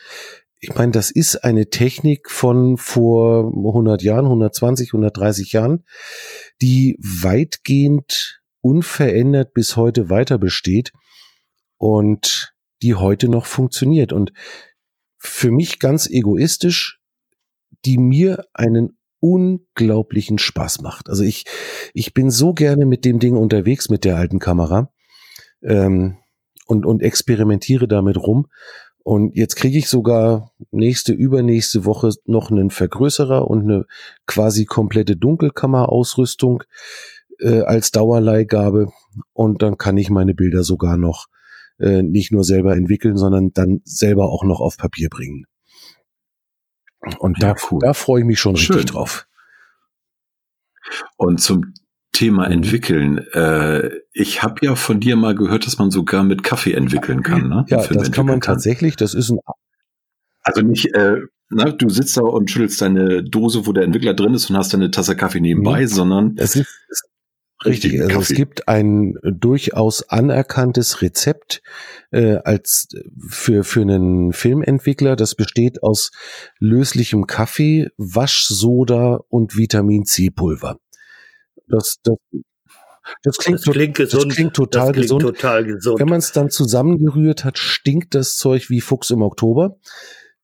[0.59, 5.83] Ich meine, das ist eine Technik von vor 100 Jahren, 120, 130 Jahren,
[6.61, 10.91] die weitgehend unverändert bis heute weiter besteht
[11.77, 14.13] und die heute noch funktioniert.
[14.13, 14.31] Und
[15.17, 16.94] für mich ganz egoistisch
[17.83, 21.09] die mir einen unglaublichen Spaß macht.
[21.09, 21.45] Also ich,
[21.93, 24.91] ich bin so gerne mit dem Ding unterwegs, mit der alten Kamera
[25.63, 26.17] ähm,
[26.67, 28.47] und, und experimentiere damit rum.
[29.03, 33.85] Und jetzt kriege ich sogar nächste, übernächste Woche noch einen Vergrößerer und eine
[34.25, 36.63] quasi komplette Dunkelkammerausrüstung
[37.39, 38.91] äh, als Dauerleihgabe.
[39.33, 41.27] Und dann kann ich meine Bilder sogar noch
[41.79, 45.45] äh, nicht nur selber entwickeln, sondern dann selber auch noch auf Papier bringen.
[47.19, 47.79] Und ja, da, cool.
[47.81, 48.75] da freue ich mich schon Schön.
[48.75, 49.27] richtig drauf.
[51.17, 51.73] Und zum
[52.11, 52.53] Thema mhm.
[52.53, 53.17] entwickeln.
[53.33, 57.49] Äh, ich habe ja von dir mal gehört, dass man sogar mit Kaffee entwickeln kann.
[57.49, 57.65] Ne?
[57.67, 58.55] Ja, das kann man kann.
[58.55, 58.95] tatsächlich.
[58.95, 59.39] Das ist ein
[60.45, 61.17] also nicht, äh,
[61.49, 64.73] na, du sitzt da und schüttelst deine Dose, wo der Entwickler drin ist und hast
[64.73, 66.67] deine Tasse Kaffee nebenbei, nee, sondern es ist,
[67.63, 68.33] Richtig, also Kaffee.
[68.33, 71.61] es gibt ein durchaus anerkanntes Rezept
[72.11, 72.89] äh, als
[73.29, 75.15] für für einen Filmentwickler.
[75.15, 76.11] Das besteht aus
[76.59, 80.79] löslichem Kaffee, Waschsoda und Vitamin C Pulver.
[81.67, 82.17] Das, das
[83.23, 84.25] Das klingt, das klingt gesund.
[84.25, 85.21] Das klingt total das klingt gesund.
[85.21, 85.99] Total gesund.
[85.99, 89.77] Wenn man es dann zusammengerührt hat, stinkt das Zeug wie Fuchs im Oktober.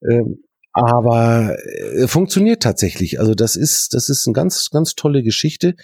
[0.01, 0.43] Ähm,
[0.73, 3.19] aber äh, funktioniert tatsächlich.
[3.19, 5.75] Also das ist, das ist eine ganz, ganz tolle Geschichte.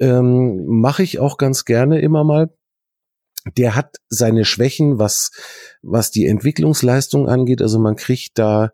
[0.00, 2.50] Ähm, Mache ich auch ganz gerne immer mal.
[3.56, 5.30] Der hat seine Schwächen, was,
[5.82, 7.62] was die Entwicklungsleistung angeht.
[7.62, 8.72] Also man kriegt da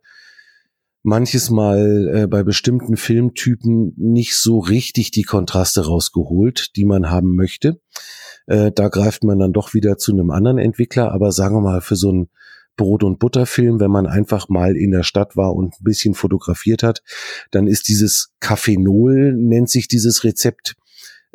[1.05, 7.37] manches Mal äh, bei bestimmten Filmtypen nicht so richtig die Kontraste rausgeholt, die man haben
[7.37, 7.81] möchte.
[8.47, 11.81] Äh, da greift man dann doch wieder zu einem anderen Entwickler, aber sagen wir mal,
[11.83, 12.31] für so einen
[12.77, 16.83] Brot- und Butterfilm, wenn man einfach mal in der Stadt war und ein bisschen fotografiert
[16.83, 17.03] hat,
[17.51, 20.75] dann ist dieses Kaffeenol, nennt sich dieses Rezept,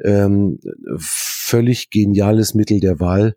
[0.03, 0.59] ähm,
[0.97, 3.35] völlig geniales Mittel der Wahl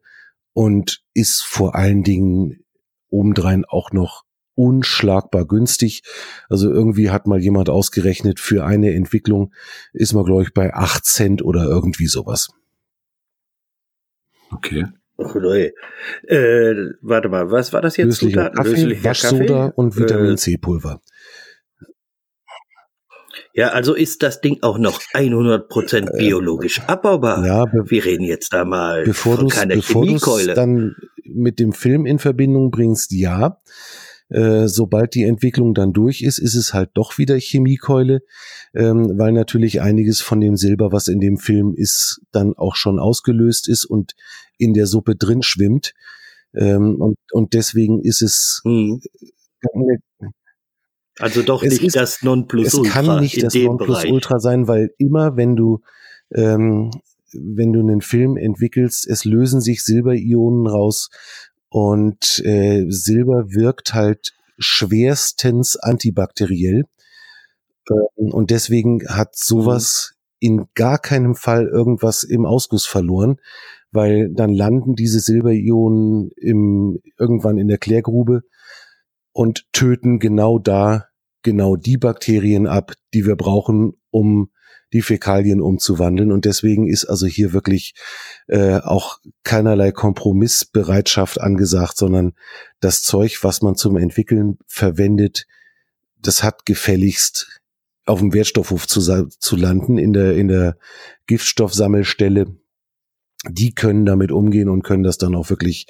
[0.52, 2.64] und ist vor allen Dingen
[3.10, 6.02] obendrein auch noch unschlagbar günstig.
[6.48, 9.52] Also irgendwie hat mal jemand ausgerechnet, für eine Entwicklung
[9.92, 12.50] ist man, glaube ich, bei acht Cent oder irgendwie sowas.
[14.50, 14.86] Okay.
[15.18, 15.72] Ach, nee.
[16.26, 18.22] äh, warte mal, was war das jetzt?
[18.22, 19.72] Löslicher Kaffee, Löslicher Waschsoda Kaffee?
[19.76, 21.00] und Vitamin äh, C Pulver.
[23.54, 27.44] Ja, also ist das Ding auch noch 100% äh, biologisch abbaubar.
[27.44, 30.54] Ja, wir reden jetzt da mal bevor von keiner bevor Chemiekeule.
[30.54, 33.58] dann mit dem Film in Verbindung bringst, ja.
[34.28, 38.22] Äh, sobald die Entwicklung dann durch ist, ist es halt doch wieder Chemiekeule,
[38.72, 42.98] ähm, weil natürlich einiges von dem Silber, was in dem Film ist, dann auch schon
[42.98, 44.14] ausgelöst ist und
[44.56, 45.92] in der Suppe drin schwimmt.
[46.54, 49.02] Ähm, und, und deswegen ist es mhm.
[51.18, 53.00] Also doch nicht ist, das Nonplusultra.
[53.00, 55.80] Es kann nicht das Nonplusultra sein, weil immer wenn du
[56.34, 56.90] ähm,
[57.32, 61.10] wenn du einen Film entwickelst, es lösen sich Silberionen raus
[61.68, 66.84] und äh, Silber wirkt halt schwerstens antibakteriell.
[67.90, 70.36] Ähm, und deswegen hat sowas mhm.
[70.40, 73.36] in gar keinem Fall irgendwas im Ausguss verloren,
[73.90, 78.42] weil dann landen diese Silberionen im, irgendwann in der Klärgrube
[79.32, 81.08] und töten genau da
[81.42, 84.50] genau die Bakterien ab, die wir brauchen, um
[84.92, 86.32] die Fäkalien umzuwandeln.
[86.32, 87.94] Und deswegen ist also hier wirklich
[88.46, 92.34] äh, auch keinerlei Kompromissbereitschaft angesagt, sondern
[92.80, 95.46] das Zeug, was man zum Entwickeln verwendet,
[96.20, 97.60] das hat gefälligst
[98.04, 100.76] auf dem Wertstoffhof zu, zu landen, in der, in der
[101.26, 102.56] Giftstoffsammelstelle.
[103.48, 105.86] Die können damit umgehen und können das dann auch wirklich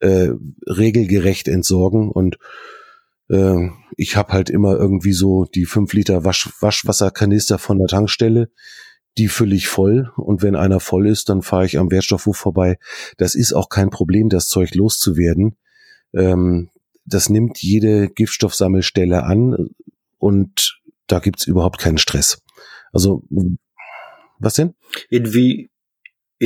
[0.00, 0.30] äh,
[0.66, 2.10] regelgerecht entsorgen.
[2.10, 2.38] Und
[3.28, 8.50] äh, ich habe halt immer irgendwie so die fünf Liter Wasch Waschwasserkanister von der Tankstelle.
[9.16, 12.78] Die fülle ich voll und wenn einer voll ist, dann fahre ich am Wertstoffhof vorbei.
[13.16, 15.56] Das ist auch kein Problem, das Zeug loszuwerden.
[16.12, 16.70] Ähm,
[17.04, 19.68] das nimmt jede Giftstoffsammelstelle an
[20.18, 22.42] und da gibt's überhaupt keinen Stress.
[22.92, 23.22] Also
[24.38, 24.74] was denn?
[25.10, 25.70] Inwie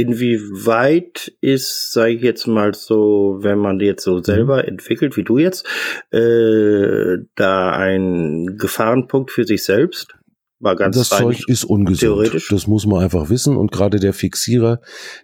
[0.00, 4.68] Inwieweit ist, sage ich jetzt mal so, wenn man jetzt so selber mhm.
[4.68, 5.66] entwickelt, wie du jetzt,
[6.10, 10.14] äh, da ein Gefahrenpunkt für sich selbst?
[10.60, 12.46] War ganz das Zeug ist ungesund.
[12.50, 13.56] Das muss man einfach wissen.
[13.56, 14.80] Und gerade der Fixierer,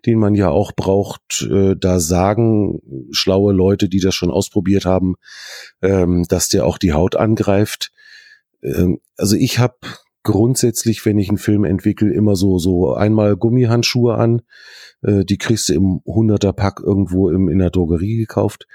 [0.07, 5.17] den man ja auch braucht, äh, da sagen schlaue Leute, die das schon ausprobiert haben,
[5.83, 7.91] ähm, dass der auch die Haut angreift.
[8.63, 9.77] Ähm, also ich habe
[10.25, 14.43] grundsätzlich, wenn ich einen Film entwickle, immer so, so einmal Gummihandschuhe an.
[15.03, 18.67] Äh, die kriegst du im 100er Pack irgendwo im, in der Drogerie gekauft.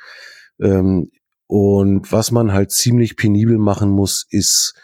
[0.61, 1.11] Ähm,
[1.47, 4.75] und was man halt ziemlich penibel machen muss, ist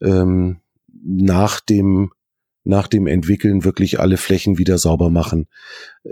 [0.00, 0.60] ähm,
[1.04, 2.12] nach dem
[2.64, 5.48] nach dem Entwickeln wirklich alle Flächen wieder sauber machen,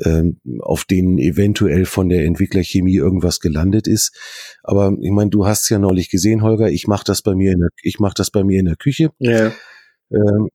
[0.05, 4.18] ähm, auf denen eventuell von der Entwicklerchemie irgendwas gelandet ist.
[4.64, 7.61] Aber ich meine, du hast ja neulich gesehen, Holger, ich mache das bei mir in
[7.61, 9.11] der, ich mache das bei mir in der Küche.
[9.18, 9.53] Ja.
[10.12, 10.49] Ähm,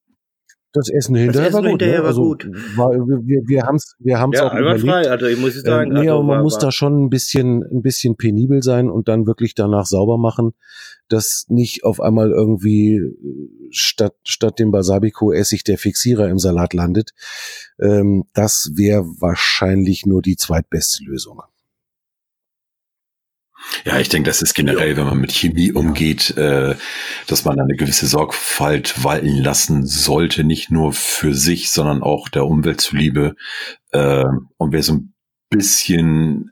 [0.75, 1.81] das Essen hinterher das Essen war gut.
[1.81, 2.03] Hinterher ne?
[2.03, 2.49] war also, gut.
[2.75, 4.85] War, wir wir haben es wir haben's ja, auch überlegt.
[4.85, 5.95] frei, also ich muss sagen.
[5.95, 9.07] Ähm, nee, also, man war, muss da schon ein bisschen, ein bisschen penibel sein und
[9.07, 10.53] dann wirklich danach sauber machen,
[11.07, 12.99] dass nicht auf einmal irgendwie
[13.71, 17.11] statt, statt dem Balsamico-Essig der Fixierer im Salat landet.
[17.79, 21.41] Ähm, das wäre wahrscheinlich nur die zweitbeste Lösung.
[23.83, 26.75] Ja, ich denke, das ist generell, wenn man mit Chemie umgeht, äh,
[27.27, 32.45] dass man eine gewisse Sorgfalt walten lassen sollte, nicht nur für sich, sondern auch der
[32.45, 33.35] Umwelt zuliebe.
[33.91, 34.23] Äh,
[34.57, 35.13] und wer so ein
[35.49, 36.51] bisschen,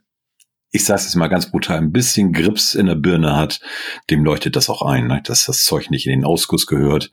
[0.70, 3.60] ich sage es mal ganz brutal, ein bisschen Grips in der Birne hat,
[4.10, 5.20] dem leuchtet das auch ein, ne?
[5.24, 7.10] dass das Zeug nicht in den Ausguss gehört,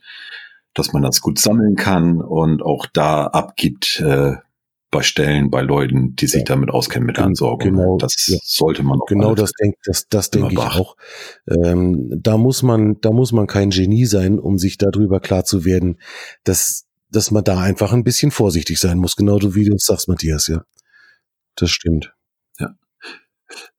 [0.74, 4.36] dass man das gut sammeln kann und auch da abgibt, äh,
[4.92, 6.44] bei Stellen, bei Leuten, die sich ja.
[6.44, 7.72] damit auskennen mit Ansorgung.
[7.72, 8.38] Genau, das ja.
[8.42, 10.96] sollte man auch Genau das denke das, das denke ich auch.
[11.48, 15.64] Ähm, da muss man, da muss man kein Genie sein, um sich darüber klar zu
[15.64, 15.98] werden,
[16.44, 20.46] dass dass man da einfach ein bisschen vorsichtig sein muss, genau wie du sagst, Matthias,
[20.46, 20.64] ja.
[21.56, 22.14] Das stimmt.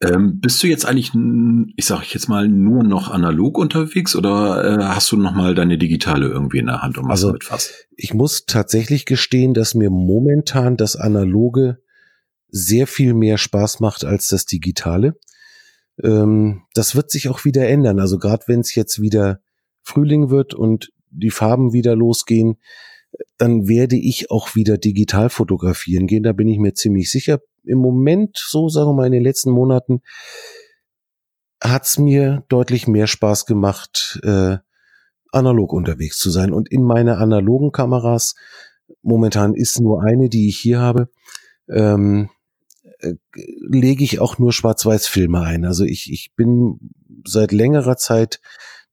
[0.02, 1.12] Ähm, bist du jetzt eigentlich,
[1.76, 5.78] ich sage jetzt mal, nur noch analog unterwegs oder äh, hast du noch mal deine
[5.78, 7.88] digitale irgendwie in der Hand und machst also, damit fast?
[7.96, 11.80] Ich muss tatsächlich gestehen, dass mir momentan das analoge
[12.50, 15.16] sehr viel mehr Spaß macht als das digitale.
[16.02, 18.00] Ähm, das wird sich auch wieder ändern.
[18.00, 19.42] Also gerade wenn es jetzt wieder
[19.84, 22.58] Frühling wird und die Farben wieder losgehen,
[23.38, 26.24] dann werde ich auch wieder digital fotografieren gehen.
[26.24, 27.40] Da bin ich mir ziemlich sicher.
[27.64, 30.02] Im Moment, so sagen wir mal in den letzten Monaten,
[31.62, 34.58] hat's mir deutlich mehr Spaß gemacht, äh,
[35.32, 36.54] analog unterwegs zu sein.
[36.54, 38.36] Und in meine analogen Kameras,
[39.02, 41.10] momentan ist nur eine, die ich hier habe,
[41.70, 42.30] ähm,
[43.00, 45.66] äh, lege ich auch nur Schwarz-Weiß-Filme ein.
[45.66, 46.80] Also ich, ich bin
[47.26, 48.42] seit längerer Zeit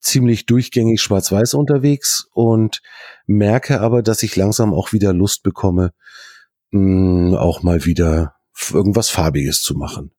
[0.01, 2.81] ziemlich durchgängig schwarz-weiß unterwegs und
[3.27, 5.93] merke aber, dass ich langsam auch wieder Lust bekomme,
[6.71, 8.35] mh, auch mal wieder
[8.73, 10.13] irgendwas Farbiges zu machen.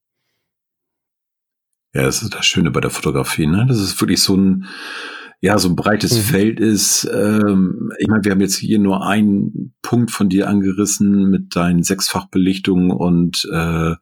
[1.93, 3.65] Ja, das ist das Schöne bei der Fotografie, ne?
[3.67, 4.65] Das ist wirklich so ein,
[5.41, 6.21] ja, so ein breites mhm.
[6.21, 7.09] Feld ist.
[7.13, 11.83] Ähm, ich meine, wir haben jetzt hier nur einen Punkt von dir angerissen mit deinen
[11.83, 13.95] Sechsfachbelichtungen und äh,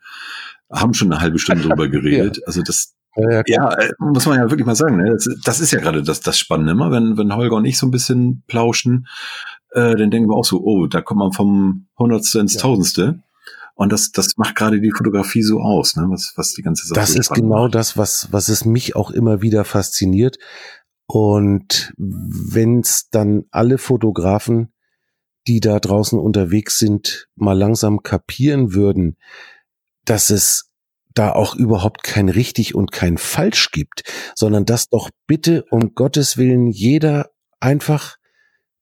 [0.72, 2.38] haben schon eine halbe Stunde drüber geredet.
[2.38, 2.44] ja.
[2.46, 4.98] Also das, ja, ja, äh, muss man ja wirklich mal sagen.
[4.98, 5.12] Ne?
[5.12, 7.88] Das, das ist ja gerade das, das Spannende immer, wenn, wenn Holger und ich so
[7.88, 9.08] ein bisschen plauschen,
[9.72, 12.62] äh, dann denken wir auch so, oh, da kommt man vom Hundertste ins ja.
[12.62, 13.24] Tausendste.
[13.80, 16.06] Und das, das macht gerade die Fotografie so aus, ne?
[16.10, 17.76] was, was die ganze Sache Das so ist genau macht.
[17.76, 20.38] das, was, was es mich auch immer wieder fasziniert.
[21.08, 24.74] Und wenn es dann alle Fotografen,
[25.48, 29.16] die da draußen unterwegs sind, mal langsam kapieren würden,
[30.04, 30.70] dass es
[31.14, 34.04] da auch überhaupt kein richtig und kein falsch gibt,
[34.36, 38.18] sondern dass doch bitte um Gottes Willen jeder einfach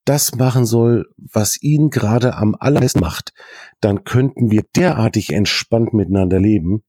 [0.08, 3.34] das machen soll, was ihn gerade am allerbesten macht,
[3.82, 6.84] dann könnten wir derartig entspannt miteinander leben.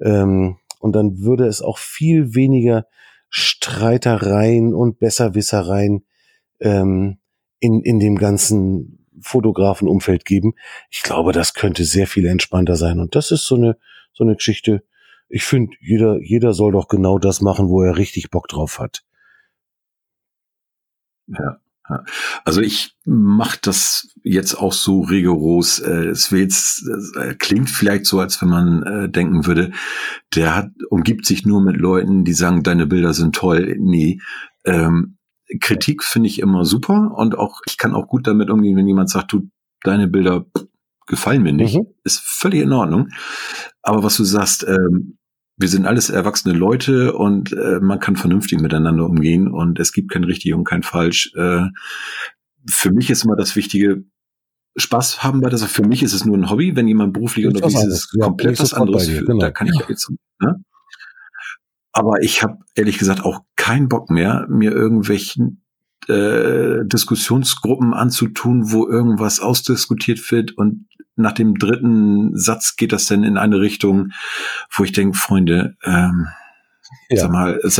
[0.00, 2.86] Ähm, und dann würde es auch viel weniger
[3.28, 6.04] Streitereien und Besserwissereien
[6.60, 7.18] ähm,
[7.58, 10.54] in, in dem ganzen Fotografenumfeld geben.
[10.90, 13.00] Ich glaube, das könnte sehr viel entspannter sein.
[13.00, 13.76] Und das ist so eine,
[14.12, 14.84] so eine Geschichte.
[15.28, 19.02] Ich finde, jeder, jeder soll doch genau das machen, wo er richtig Bock drauf hat.
[21.26, 21.63] Ja.
[22.44, 25.80] Also ich mache das jetzt auch so rigoros.
[25.80, 29.72] Äh, es will jetzt, äh, klingt vielleicht so, als wenn man äh, denken würde,
[30.34, 33.76] der hat, umgibt sich nur mit Leuten, die sagen, deine Bilder sind toll.
[33.78, 34.20] Nee.
[34.64, 35.18] Ähm,
[35.60, 39.10] Kritik finde ich immer super und auch ich kann auch gut damit umgehen, wenn jemand
[39.10, 39.50] sagt, du,
[39.82, 40.46] deine Bilder
[41.06, 41.86] gefallen mir nicht, mhm.
[42.02, 43.08] ist völlig in Ordnung.
[43.82, 45.18] Aber was du sagst, ähm,
[45.56, 50.10] wir sind alles erwachsene Leute und äh, man kann vernünftig miteinander umgehen und es gibt
[50.10, 51.32] kein richtig und kein falsch.
[51.36, 51.66] Äh,
[52.68, 54.04] für mich ist immer das Wichtige,
[54.76, 55.64] Spaß haben bei das.
[55.64, 56.74] Für mich ist es nur ein Hobby.
[56.74, 59.06] Wenn jemand beruflich unterwegs ist, ist es komplett was anderes.
[59.06, 59.38] Dir, genau.
[59.38, 60.10] Da kann ich ja jetzt.
[60.40, 60.64] Ne?
[61.92, 65.62] Aber ich habe ehrlich gesagt auch keinen Bock mehr, mir irgendwelchen
[66.08, 70.86] äh, Diskussionsgruppen anzutun, wo irgendwas ausdiskutiert wird und
[71.16, 74.10] nach dem dritten Satz geht das dann in eine Richtung,
[74.70, 76.26] wo ich denke, Freunde, ähm,
[77.08, 77.22] ja.
[77.22, 77.76] sag mal, es,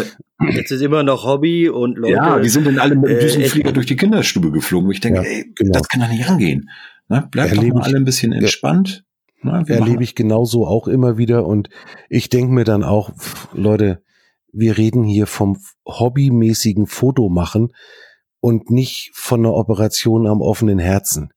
[0.51, 2.15] jetzt ist immer noch Hobby und Leute.
[2.15, 5.01] Ja, die sind dann alle mit diesem äh, Flieger durch die Kinderstube geflogen, wo ich
[5.01, 5.73] denke, ja, ey, genau.
[5.73, 6.71] das kann doch nicht angehen.
[7.09, 7.29] Ne?
[7.31, 9.05] Bleibt Erlebe doch mal alle ein bisschen entspannt.
[9.43, 9.61] Ja.
[9.61, 9.65] Ne?
[9.69, 11.69] Erlebe ich genauso auch immer wieder und
[12.09, 13.11] ich denke mir dann auch,
[13.53, 14.03] Leute,
[14.53, 17.75] wir reden hier vom hobbymäßigen Fotomachen
[18.41, 21.33] und nicht von einer Operation am offenen Herzen.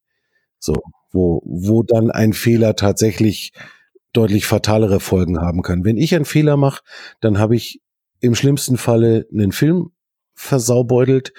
[0.59, 0.75] So
[1.11, 3.53] wo, wo dann ein Fehler tatsächlich
[4.13, 5.83] deutlich fatalere Folgen haben kann.
[5.83, 6.81] Wenn ich einen Fehler mache,
[7.21, 7.81] dann habe ich
[8.19, 9.91] im schlimmsten Falle einen Film
[10.33, 11.33] versaubeutelt,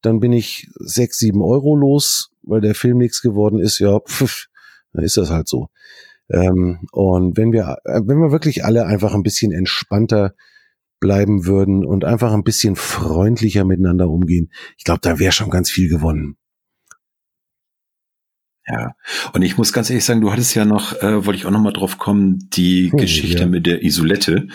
[0.00, 4.46] dann bin ich sechs, sieben Euro los, weil der Film nichts geworden ist, ja, pf,
[4.92, 5.68] dann ist das halt so.
[6.30, 10.34] Ähm, und wenn wir, äh, wenn wir wirklich alle einfach ein bisschen entspannter
[11.00, 15.70] bleiben würden und einfach ein bisschen freundlicher miteinander umgehen, ich glaube, da wäre schon ganz
[15.70, 16.36] viel gewonnen.
[18.66, 18.94] Ja,
[19.32, 21.60] und ich muss ganz ehrlich sagen, du hattest ja noch, äh, wollte ich auch noch
[21.60, 23.46] mal drauf kommen, die hm, Geschichte ja.
[23.46, 24.46] mit der Isolette.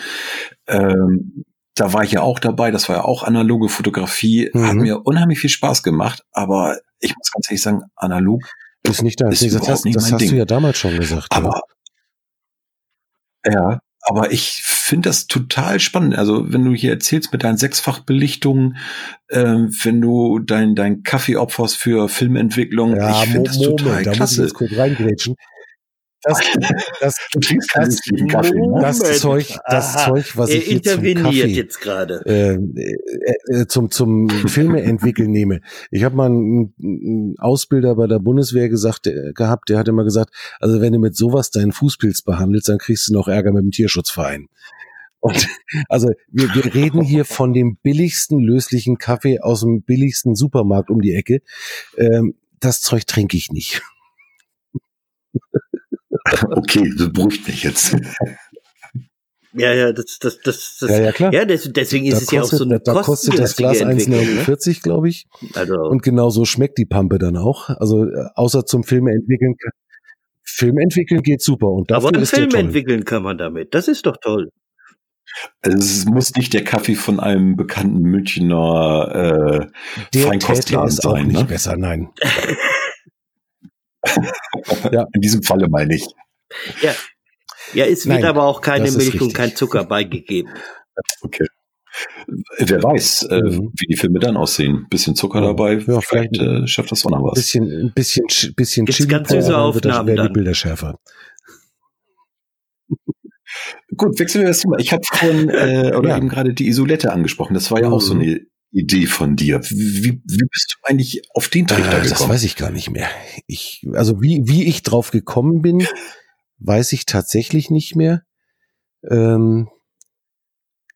[0.66, 4.66] Ähm, da war ich ja auch dabei, das war ja auch analoge Fotografie, mhm.
[4.66, 8.42] hat mir unheimlich viel Spaß gemacht, aber ich muss ganz ehrlich sagen, analog
[8.82, 9.42] ist nicht das.
[9.42, 10.30] Ist das, hast, das hast Ding.
[10.30, 11.26] du ja damals schon gesagt.
[11.30, 11.60] Aber
[13.44, 16.16] ja, ja aber ich finde das total spannend.
[16.16, 18.78] Also wenn du hier erzählst mit deinen Sechsfachbelichtungen,
[19.28, 24.12] äh, wenn du dein, dein Kaffee opferst für Filmentwicklung, ja, ich finde das total da
[24.12, 24.20] klasse.
[24.20, 25.34] Muss ich jetzt kurz reingrätschen.
[26.22, 26.38] Das,
[27.00, 28.50] das, das, das,
[28.98, 30.06] das Zeug, das Aha.
[30.06, 35.60] Zeug, was ich jetzt zum Kaffee, jetzt gerade äh, äh, zum zum Filme entwickeln nehme.
[35.90, 40.04] Ich habe mal einen, einen, Ausbilder bei der Bundeswehr gesagt äh, gehabt, der hat immer
[40.04, 43.62] gesagt, also wenn du mit sowas deinen Fußpilz behandelst, dann kriegst du noch Ärger mit
[43.62, 44.48] dem Tierschutzverein.
[45.20, 45.46] Und
[45.88, 51.00] also wir, wir reden hier von dem billigsten löslichen Kaffee aus dem billigsten Supermarkt um
[51.00, 51.42] die Ecke.
[51.96, 53.82] Ähm, das Zeug trinke ich nicht.
[56.50, 57.96] Okay, das beruhigt mich jetzt.
[59.54, 61.32] Ja, ja, das, das, das, das ja, ja, klar.
[61.32, 63.80] Ja, das, deswegen ist da es kostet, ja auch so eine Da kostet das Glas
[63.80, 64.80] 1,49, ne?
[64.82, 65.26] glaube ich.
[65.54, 65.74] Also.
[65.74, 67.70] Und genau so schmeckt die Pampe dann auch.
[67.70, 69.54] Also, äh, außer zum Filme entwickeln.
[70.44, 71.68] Film entwickeln geht super.
[71.68, 73.74] Und dafür Aber einen ist Film entwickeln kann man damit.
[73.74, 74.50] Das ist doch toll.
[75.62, 79.68] Es muss nicht der Kaffee von einem bekannten Münchner
[80.12, 81.10] äh, Feinkostladen sein.
[81.10, 81.44] Auch nicht ne?
[81.44, 82.10] besser, nein.
[84.92, 85.06] ja.
[85.12, 86.06] In diesem Falle meine ich.
[86.82, 86.94] Ja,
[87.74, 90.52] ja es wird Nein, aber auch keine Milch und kein Zucker beigegeben.
[91.22, 91.46] Okay.
[92.58, 93.72] Wer weiß, äh, mhm.
[93.76, 94.86] wie die Filme dann aussehen.
[94.90, 97.34] Bisschen Zucker dabei, ja, vielleicht, vielleicht äh, schafft das auch noch was.
[97.34, 100.98] Bisschen, bisschen, bisschen Gibt's Chili ganz süße Aufnahmen wird die Bilder schärfer.
[103.96, 104.78] Gut, wechseln wir das Thema.
[104.78, 106.16] Ich habe vorhin äh, oder ja.
[106.18, 107.54] eben gerade die Isolette angesprochen.
[107.54, 108.20] Das war ja auch so mhm.
[108.20, 108.40] eine
[108.70, 109.62] Idee von dir.
[109.62, 112.10] Wie, wie bist du eigentlich auf den Trichter äh, gekommen?
[112.10, 113.08] Das weiß ich gar nicht mehr.
[113.46, 115.86] Ich, also wie, wie ich drauf gekommen bin,
[116.58, 118.22] weiß ich tatsächlich nicht mehr.
[119.08, 119.68] Ähm,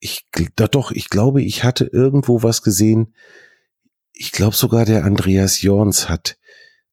[0.00, 3.14] ich, da doch, ich glaube, ich hatte irgendwo was gesehen.
[4.12, 6.36] Ich glaube sogar der Andreas Jorns hat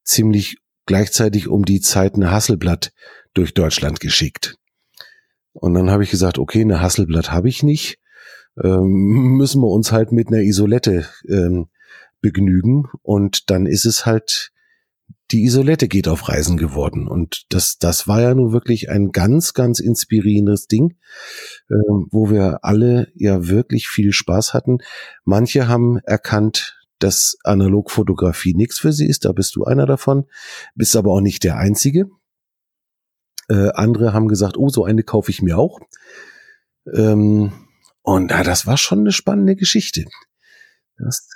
[0.03, 2.93] ziemlich gleichzeitig um die Zeit eine Hasselblatt
[3.33, 4.55] durch Deutschland geschickt.
[5.51, 7.99] Und dann habe ich gesagt, okay, eine Hasselblatt habe ich nicht
[8.61, 11.67] ähm, müssen wir uns halt mit einer Isolette ähm,
[12.21, 12.85] begnügen.
[13.01, 14.51] Und dann ist es halt,
[15.31, 17.07] die Isolette geht auf Reisen geworden.
[17.07, 20.97] Und das, das war ja nun wirklich ein ganz, ganz inspirierendes Ding,
[21.69, 24.79] ähm, wo wir alle ja wirklich viel Spaß hatten.
[25.23, 29.25] Manche haben erkannt, dass Analogfotografie nichts für sie ist.
[29.25, 30.25] Da bist du einer davon.
[30.75, 32.09] Bist aber auch nicht der Einzige.
[33.49, 35.79] Äh, andere haben gesagt, oh, so eine kaufe ich mir auch.
[36.93, 37.51] Ähm,
[38.15, 40.05] und ja, das war schon eine spannende Geschichte.
[40.97, 41.27] Das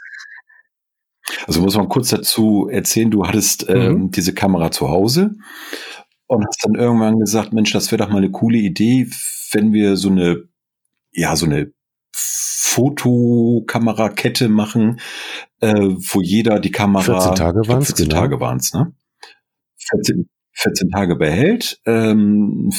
[1.48, 4.12] also muss man kurz dazu erzählen, du hattest ähm, mhm.
[4.12, 5.36] diese Kamera zu Hause
[6.28, 9.08] und hast dann irgendwann gesagt, Mensch, das wäre doch mal eine coole Idee,
[9.52, 10.44] wenn wir so eine,
[11.12, 11.72] ja, so eine
[12.12, 15.00] Fotokamerakette machen,
[15.60, 18.22] äh, wo jeder die Kamera 14 Tage waren es, 14 genau.
[18.22, 18.94] Tage waren's, ne?
[19.78, 22.72] 14, 14 Tage behält, ähm,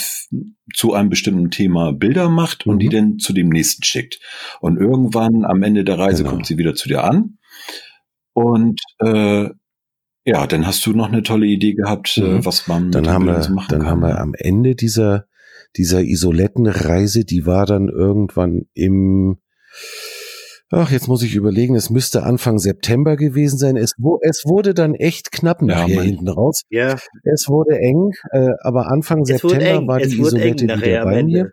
[0.75, 2.79] zu einem bestimmten Thema Bilder macht und mhm.
[2.81, 4.21] die dann zu dem nächsten schickt.
[4.61, 6.35] Und irgendwann am Ende der Reise genau.
[6.35, 7.39] kommt sie wieder zu dir an.
[8.33, 9.49] Und äh,
[10.25, 12.45] ja, dann hast du noch eine tolle Idee gehabt, äh, mhm.
[12.45, 13.91] was man dann haben wir, so machen dann kann.
[13.91, 15.27] haben wir am Ende dieser
[15.77, 19.39] dieser Isolettenreise, die war dann irgendwann im
[20.77, 23.77] Ach, jetzt muss ich überlegen, es müsste Anfang September gewesen sein.
[23.77, 26.63] Es, wo, es wurde dann echt knapp nachher ja, hinten raus.
[26.69, 26.97] Ja.
[27.23, 31.53] Es wurde eng, äh, aber Anfang es September war die Isolette wieder bei mir.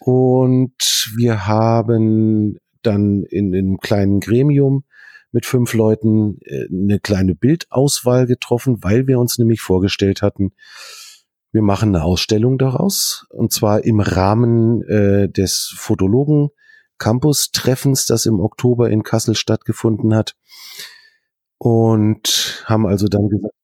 [0.00, 0.72] Und
[1.18, 4.84] wir haben dann in, in einem kleinen Gremium
[5.30, 10.52] mit fünf Leuten äh, eine kleine Bildauswahl getroffen, weil wir uns nämlich vorgestellt hatten,
[11.52, 16.48] wir machen eine Ausstellung daraus und zwar im Rahmen äh, des Fotologen
[16.98, 20.34] Campus-Treffens, das im Oktober in Kassel stattgefunden hat.
[21.58, 23.54] Und haben also dann gesagt,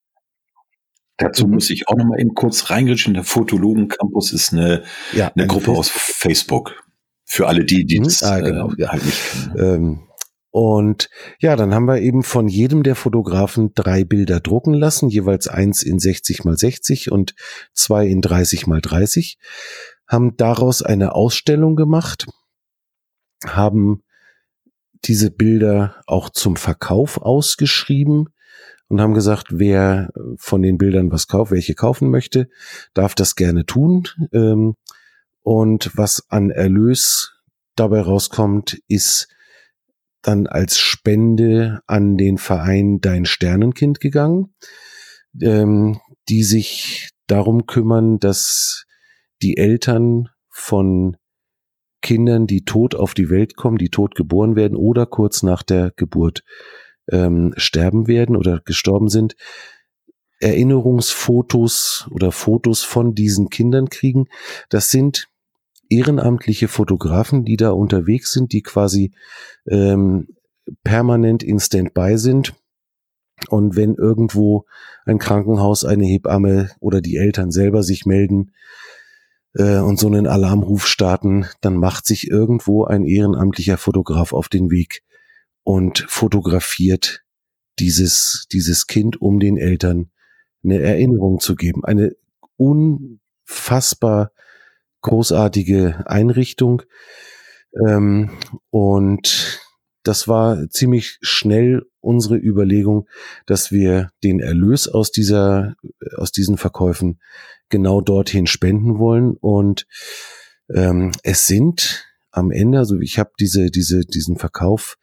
[1.21, 1.55] Dazu mhm.
[1.55, 3.13] muss ich auch noch mal eben kurz reingritschen.
[3.13, 6.83] Der Fotologen Campus ist eine, ja, eine, eine Gruppe aus Facebook.
[7.25, 8.05] Für alle die, die mhm.
[8.05, 8.73] das ah, genau.
[8.73, 9.55] äh, halt nicht kennen.
[9.59, 10.01] Ähm,
[10.51, 15.47] und ja, dann haben wir eben von jedem der Fotografen drei Bilder drucken lassen, jeweils
[15.47, 17.35] eins in 60 mal 60 und
[17.73, 19.39] zwei in 30 mal 30,
[20.09, 22.27] haben daraus eine Ausstellung gemacht
[23.47, 24.03] haben
[25.05, 28.29] diese Bilder auch zum Verkauf ausgeschrieben
[28.89, 32.49] und haben gesagt, wer von den Bildern was kauft, welche kaufen möchte,
[32.93, 34.09] darf das gerne tun.
[34.33, 34.75] Ähm,
[35.43, 37.33] und was an Erlös
[37.77, 39.29] dabei rauskommt, ist
[40.23, 44.55] dann als Spende an den Verein Dein Sternenkind gegangen,
[45.41, 48.85] ähm, die sich darum kümmern, dass
[49.41, 51.17] die Eltern von
[52.03, 55.93] Kindern, die tot auf die Welt kommen, die tot geboren werden oder kurz nach der
[55.97, 56.45] Geburt
[57.11, 59.37] ähm, sterben werden oder gestorben sind,
[60.41, 64.27] Erinnerungsfotos oder Fotos von diesen Kindern kriegen.
[64.71, 65.29] Das sind
[65.91, 69.13] ehrenamtliche Fotografen, die da unterwegs sind, die quasi
[69.67, 70.29] ähm,
[70.85, 72.55] permanent in Standby sind
[73.49, 74.67] Und wenn irgendwo
[75.05, 78.53] ein Krankenhaus, eine Hebamme oder die Eltern selber sich melden
[79.55, 85.03] und so einen Alarmruf starten, dann macht sich irgendwo ein ehrenamtlicher Fotograf auf den Weg
[85.65, 87.25] und fotografiert
[87.81, 90.11] dieses, dieses Kind, um den Eltern
[90.63, 91.85] eine Erinnerung zu geben.
[91.85, 92.15] Eine
[92.57, 94.33] unfassbar
[95.03, 96.83] großartige Einrichtung.
[97.87, 98.31] Ähm,
[98.71, 99.61] und
[100.03, 103.09] das war ziemlich schnell unsere Überlegung,
[103.47, 105.75] dass wir den Erlös aus dieser,
[106.17, 107.21] aus diesen Verkäufen
[107.69, 109.37] genau dorthin spenden wollen.
[109.37, 109.87] Und
[110.73, 114.97] ähm, es sind am Ende, also ich habe diese, diese, diesen Verkauf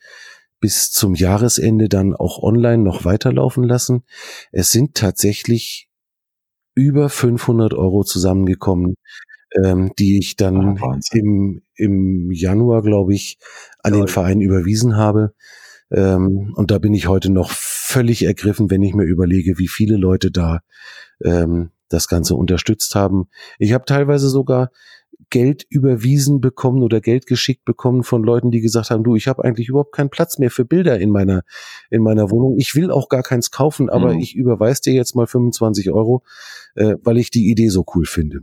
[0.60, 4.04] bis zum Jahresende dann auch online noch weiterlaufen lassen.
[4.52, 5.90] Es sind tatsächlich
[6.74, 8.96] über 500 Euro zusammengekommen,
[9.64, 13.38] ähm, die ich dann oh, im, im Januar, glaube ich,
[13.84, 14.02] an Toll.
[14.02, 15.34] den Verein überwiesen habe.
[15.92, 19.98] Ähm, und da bin ich heute noch völlig ergriffen, wenn ich mir überlege, wie viele
[19.98, 20.60] Leute da
[21.24, 23.30] ähm, das Ganze unterstützt haben.
[23.60, 24.72] Ich habe teilweise sogar
[25.30, 29.44] Geld überwiesen bekommen oder Geld geschickt bekommen von Leuten, die gesagt haben, du, ich habe
[29.44, 31.44] eigentlich überhaupt keinen Platz mehr für Bilder in meiner
[31.90, 32.56] in meiner Wohnung.
[32.58, 34.20] Ich will auch gar keins kaufen, aber mhm.
[34.20, 36.24] ich überweise dir jetzt mal 25 Euro,
[36.76, 38.42] äh, weil ich die Idee so cool finde.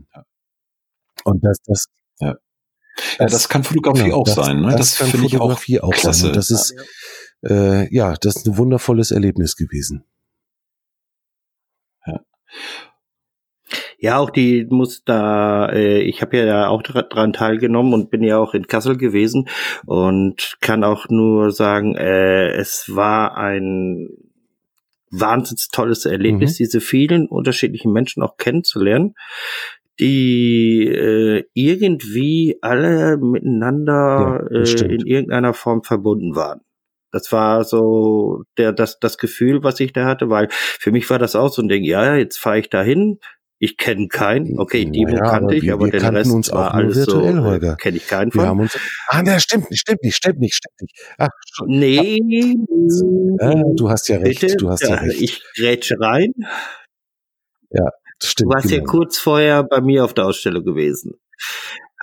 [1.24, 1.86] Und das, das,
[2.20, 2.34] ja.
[2.96, 4.60] Das, ja, das kann Fotografie genau, auch das, sein.
[4.60, 4.70] Ne?
[4.70, 6.20] Das, das kann Fotografie auch, auch klasse.
[6.20, 6.28] sein.
[6.30, 6.74] Und das ist
[7.44, 10.04] äh, ja, das ist ein wundervolles Erlebnis gewesen.
[12.06, 12.20] Ja.
[13.98, 18.38] Ja, auch die muss da, äh, ich habe ja auch dran teilgenommen und bin ja
[18.38, 19.48] auch in Kassel gewesen
[19.86, 24.08] und kann auch nur sagen, äh, es war ein
[25.10, 26.64] wahnsinnig tolles Erlebnis, mhm.
[26.64, 29.14] diese vielen unterschiedlichen Menschen auch kennenzulernen,
[30.00, 36.62] die äh, irgendwie alle miteinander ja, äh, in irgendeiner Form verbunden waren.
[37.14, 41.20] Das war so der, das, das Gefühl, was ich da hatte, weil für mich war
[41.20, 43.20] das auch so ein Ding, ja, jetzt fahre ich dahin,
[43.60, 44.58] ich kenne keinen.
[44.58, 47.44] Okay, Dimo naja, kannte ich, aber, den Rest uns war alles virtuell, so.
[47.44, 47.76] Holger.
[47.76, 48.60] Kenne ich keinen von.
[48.60, 48.76] Uns,
[49.08, 50.94] ah, ne, stimmt nicht, stimmt nicht, stimmt nicht, stimmt nicht.
[51.18, 51.28] Ach,
[51.66, 52.18] nee.
[53.40, 55.22] Ah, du hast ja recht, bitte, du hast ja, ja recht.
[55.22, 56.32] Ich grätsche rein.
[57.70, 57.90] Ja,
[58.20, 58.50] stimmt.
[58.50, 58.82] Du warst genau.
[58.82, 61.14] ja kurz vorher bei mir auf der Ausstellung gewesen.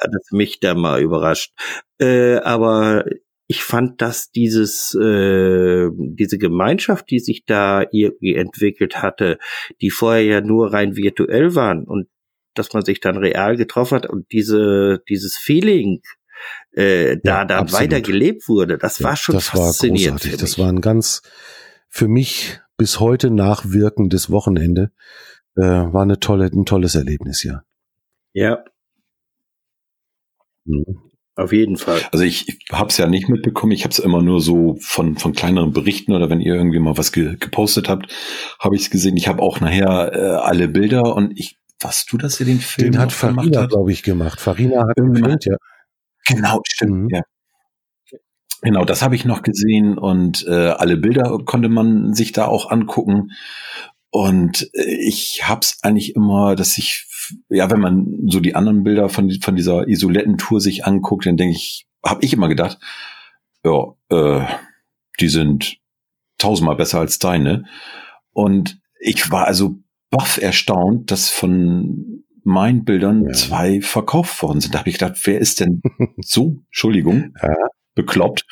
[0.01, 1.51] Hat es mich da mal überrascht.
[1.99, 3.03] Äh, aber
[3.51, 9.39] ich fand, dass dieses, äh, diese Gemeinschaft, die sich da irgendwie entwickelt hatte,
[9.81, 12.07] die vorher ja nur rein virtuell waren und
[12.53, 15.99] dass man sich dann real getroffen hat und diese, dieses Feeling
[16.71, 20.23] äh, da ja, dann weiter gelebt wurde, das ja, war schon das faszinierend.
[20.23, 20.39] War großartig.
[20.39, 21.21] Das war ein ganz
[21.89, 24.93] für mich bis heute nachwirkendes Wochenende.
[25.57, 27.65] Äh, war eine tolle, ein tolles Erlebnis, ja.
[28.31, 28.63] Ja.
[30.63, 31.10] Mhm.
[31.35, 32.01] Auf jeden Fall.
[32.11, 33.71] Also ich, ich habe es ja nicht mitbekommen.
[33.71, 36.97] Ich habe es immer nur so von von kleineren Berichten oder wenn ihr irgendwie mal
[36.97, 38.13] was ge gepostet habt,
[38.59, 39.15] habe ich es gesehen.
[39.15, 42.91] Ich habe auch nachher äh, alle Bilder und ich, was du das ja den Film
[42.91, 44.41] Den hat Farina, glaube ich, gemacht.
[44.41, 45.55] Farina hat gefilmt, ja.
[46.27, 47.03] Genau, stimmt.
[47.03, 47.07] Mhm.
[47.11, 47.21] Ja.
[48.61, 52.69] Genau, das habe ich noch gesehen und äh, alle Bilder konnte man sich da auch
[52.69, 53.31] angucken.
[54.11, 57.07] Und äh, ich hab's eigentlich immer, dass ich
[57.49, 61.55] ja, wenn man so die anderen Bilder von, von dieser Isolettentour sich anguckt, dann denke
[61.55, 62.79] ich, habe ich immer gedacht,
[63.63, 64.45] ja, äh,
[65.19, 65.77] die sind
[66.37, 67.65] tausendmal besser als deine.
[68.33, 69.75] Und ich war also
[70.09, 73.33] baff erstaunt, dass von meinen Bildern ja.
[73.33, 74.73] zwei verkauft worden sind.
[74.73, 75.81] Da habe ich gedacht, wer ist denn
[76.17, 77.55] so, Entschuldigung, ja.
[77.95, 78.45] bekloppt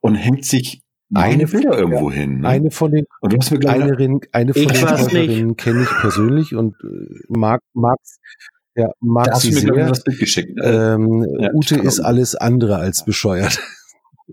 [0.00, 2.40] und hängt sich eine Bilder irgendwo ja, hin.
[2.40, 2.48] Ne?
[2.48, 6.54] Eine von den, und du hast mir eine, eine von den Käuferinnen kenne ich persönlich
[6.54, 7.60] und äh, mag,
[8.74, 9.72] ja, mag da sie sehr.
[9.72, 10.58] Mir, das Bild geschickt.
[10.62, 13.60] Ähm, ja, Ute ist alles andere als bescheuert.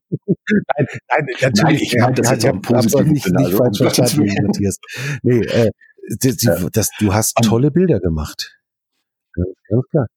[0.09, 1.63] nein, nein, natürlich.
[1.63, 4.77] Nein, ich meine, das hat ja positiv nicht, nicht also, falsch verstanden, Matthias.
[5.23, 5.71] Nee, äh,
[6.23, 8.57] die, die, das, du hast tolle Bilder gemacht.
[9.35, 10.07] Ja, ganz klar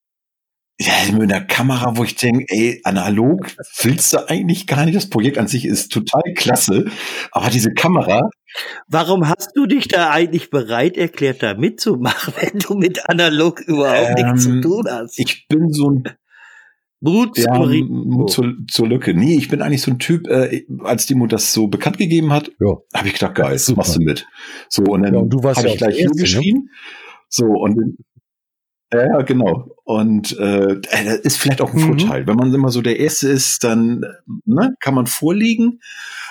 [0.80, 3.46] ja, mit einer Kamera, wo ich denke, ey, analog
[3.82, 4.96] willst du eigentlich gar nicht.
[4.96, 6.86] Das Projekt an sich ist total klasse,
[7.30, 8.28] aber diese Kamera.
[8.88, 14.18] Warum hast du dich da eigentlich bereit erklärt, da mitzumachen, wenn du mit analog überhaupt
[14.18, 15.18] ähm, nichts zu tun hast?
[15.18, 16.04] Ich bin so ein
[17.00, 19.14] Mut, ja, Mut zur, zur Lücke.
[19.14, 22.50] Nee, ich bin eigentlich so ein Typ, äh, als Dimo das so bekannt gegeben hat,
[22.58, 22.78] ja.
[22.94, 24.26] habe ich gedacht, geil, machst du mit.
[24.68, 26.14] So, und dann ja, habe ich gleich hier ne?
[26.16, 26.70] geschrien.
[27.28, 27.98] So, und
[28.94, 29.76] ja, genau.
[29.84, 31.98] Und äh, das ist vielleicht auch ein mhm.
[31.98, 32.26] Vorteil.
[32.26, 34.04] Wenn man immer so der Erste ist, dann
[34.44, 35.80] ne, kann man vorliegen.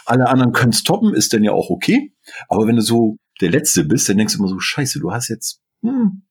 [0.06, 2.14] Alle anderen können es toppen, ist dann ja auch okay.
[2.50, 5.30] Aber wenn du so der Letzte bist, dann denkst du immer so, scheiße, du hast
[5.30, 6.24] jetzt hm,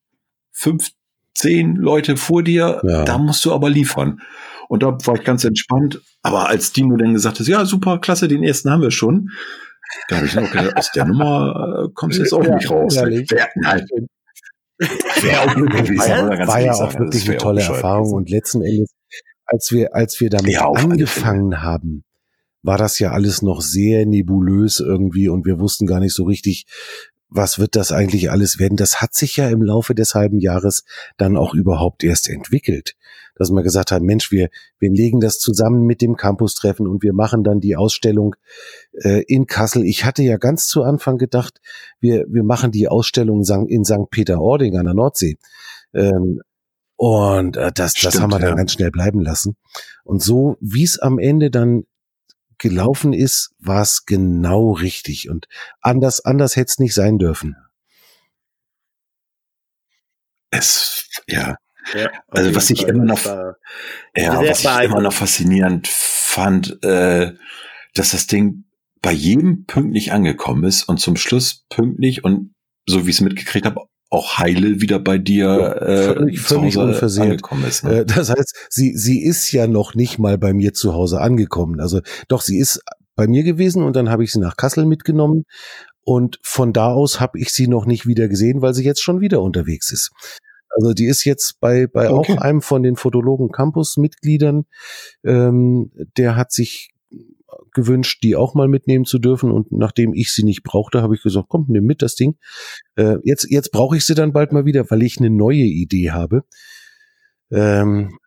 [0.51, 0.91] fünf,
[1.35, 3.05] zehn Leute vor dir, ja.
[3.05, 4.21] da musst du aber liefern.
[4.69, 6.01] Und da war ich ganz entspannt.
[6.23, 9.31] Aber als Dino dann gesagt hat, ja, super, klasse, den ersten haben wir schon,
[10.09, 12.71] Da habe ich noch gedacht, aus der Nummer äh, kommst du jetzt auch ja, nicht
[12.71, 12.97] raus.
[13.57, 13.87] Nein.
[15.23, 18.17] Wäre auch gewesen, war, war ja auch wirklich eine tolle Erfahrung gewesen.
[18.17, 18.91] und letzten Endes,
[19.47, 22.05] als wir, als wir damit ja, angefangen haben,
[22.63, 26.67] war das ja alles noch sehr nebulös irgendwie und wir wussten gar nicht so richtig,
[27.29, 28.77] was wird das eigentlich alles werden?
[28.77, 30.85] Das hat sich ja im Laufe des halben Jahres
[31.17, 32.95] dann auch überhaupt erst entwickelt.
[33.35, 37.13] Dass man gesagt hat, Mensch, wir, wir legen das zusammen mit dem Campus-Treffen und wir
[37.13, 38.37] machen dann die Ausstellung
[38.93, 39.85] äh, in Kassel.
[39.85, 41.61] Ich hatte ja ganz zu Anfang gedacht,
[42.01, 44.11] wir, wir machen die Ausstellung in St.
[44.11, 45.39] Peter-Ording an der Nordsee.
[45.95, 46.41] Ähm,
[46.97, 48.55] und äh, das, Stimmt, das haben wir dann ja.
[48.55, 49.57] ganz schnell bleiben lassen.
[50.05, 51.85] Und so, wie es am Ende dann
[52.59, 55.29] gelaufen ist, war es genau richtig.
[55.29, 55.49] Und
[55.81, 57.57] anders, anders hätte es nicht sein dürfen.
[60.51, 61.57] Es, ja.
[61.95, 67.33] Ja also was ich immer noch, ja, was ich immer noch faszinierend fand, äh,
[67.95, 68.65] dass das Ding
[69.01, 72.55] bei jedem pünktlich angekommen ist und zum Schluss pünktlich und
[72.87, 77.31] so wie ich es mitgekriegt habe, auch heile wieder bei dir äh, völlig, völlig unversehrt
[77.31, 77.85] angekommen ist.
[77.85, 78.01] Ne?
[78.01, 81.81] Äh, das heißt, sie sie ist ja noch nicht mal bei mir zu Hause angekommen.
[81.81, 82.81] Also doch, sie ist
[83.17, 85.45] bei mir gewesen und dann habe ich sie nach Kassel mitgenommen
[86.05, 89.21] und von da aus habe ich sie noch nicht wieder gesehen, weil sie jetzt schon
[89.21, 90.11] wieder unterwegs ist.
[90.75, 92.33] Also die ist jetzt bei bei okay.
[92.33, 94.65] auch einem von den Fotologen Campus Mitgliedern.
[95.25, 96.93] Ähm, der hat sich
[97.73, 99.51] gewünscht, die auch mal mitnehmen zu dürfen.
[99.51, 102.37] Und nachdem ich sie nicht brauchte, habe ich gesagt, komm, nimm mit das Ding.
[102.97, 106.11] Äh, jetzt jetzt brauche ich sie dann bald mal wieder, weil ich eine neue Idee
[106.11, 106.45] habe.
[107.51, 108.19] Ähm,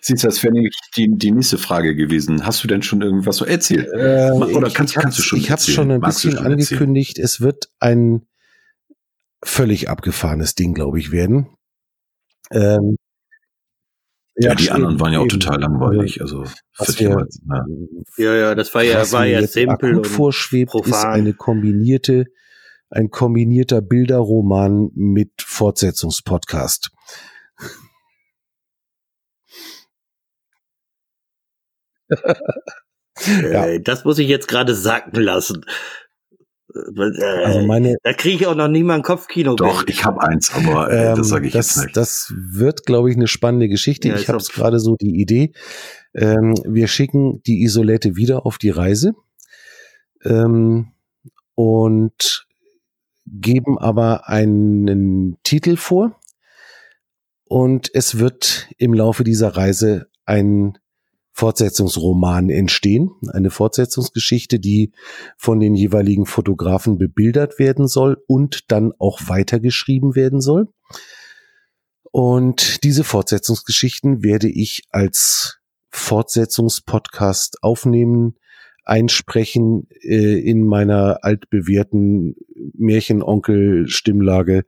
[0.00, 2.46] Siehst du, das wäre nämlich die, die nächste Frage gewesen.
[2.46, 3.88] Hast du denn schon irgendwas so erzählt?
[3.92, 7.18] Äh, Oder kannst, kannst du schon Ich habe schon ein Magst bisschen schon angekündigt.
[7.18, 8.22] Es wird ein
[9.42, 11.56] völlig abgefahrenes Ding, glaube ich, werden.
[12.50, 12.96] Ähm,
[14.34, 16.22] ja, ja, die anderen waren ja auch total langweilig.
[16.22, 16.44] Also
[16.78, 17.26] wir,
[18.16, 18.34] ja.
[18.34, 20.90] ja, das war ja, war ja simpel und vorschwebt, profan.
[20.90, 22.24] ist eine kombinierte,
[22.88, 26.90] ein kombinierter Bilderroman mit Fortsetzungspodcast.
[33.52, 33.78] ja.
[33.78, 35.66] Das muss ich jetzt gerade sacken lassen.
[36.74, 39.54] Äh, also meine, da kriege ich auch noch nie mal ein Kopfkino.
[39.54, 41.96] Doch, ich habe eins, aber äh, ähm, das sage ich das, jetzt nicht.
[41.96, 44.08] Das wird, glaube ich, eine spannende Geschichte.
[44.08, 45.52] Ja, ich habe gerade so die Idee.
[46.14, 49.14] Ähm, wir schicken die Isolette wieder auf die Reise
[50.24, 50.92] ähm,
[51.54, 52.46] und
[53.26, 56.18] geben aber einen Titel vor.
[57.44, 60.78] Und es wird im Laufe dieser Reise ein
[61.32, 63.10] Fortsetzungsroman entstehen.
[63.32, 64.92] Eine Fortsetzungsgeschichte, die
[65.36, 70.68] von den jeweiligen Fotografen bebildert werden soll und dann auch weitergeschrieben werden soll.
[72.10, 75.58] Und diese Fortsetzungsgeschichten werde ich als
[75.88, 78.36] Fortsetzungspodcast aufnehmen,
[78.84, 82.36] einsprechen äh, in meiner altbewährten
[82.74, 84.64] Märchenonkel-Stimmlage.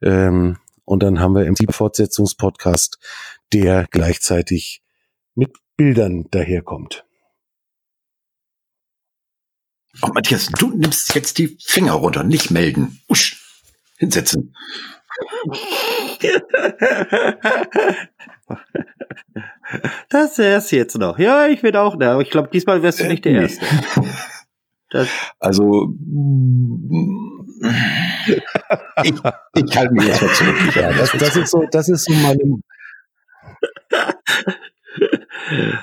[0.00, 2.98] Ähm, und dann haben wir im Fortsetzungspodcast,
[3.52, 4.82] der gleichzeitig
[5.34, 7.04] mit Bildern daherkommt.
[10.00, 13.00] Oh, Matthias, du nimmst jetzt die Finger runter, nicht melden.
[13.08, 13.62] Usch,
[13.98, 14.54] hinsetzen.
[20.08, 21.18] Das wär's jetzt noch.
[21.18, 22.12] Ja, ich bin auch da.
[22.12, 23.64] Aber ich glaube, diesmal wärst du nicht der Erste.
[24.90, 25.08] Das
[25.40, 25.94] also
[29.02, 29.14] ich,
[29.54, 30.76] ich halte mich jetzt mal zurück.
[30.76, 32.60] Ja, das, das, ist so, das ist so meine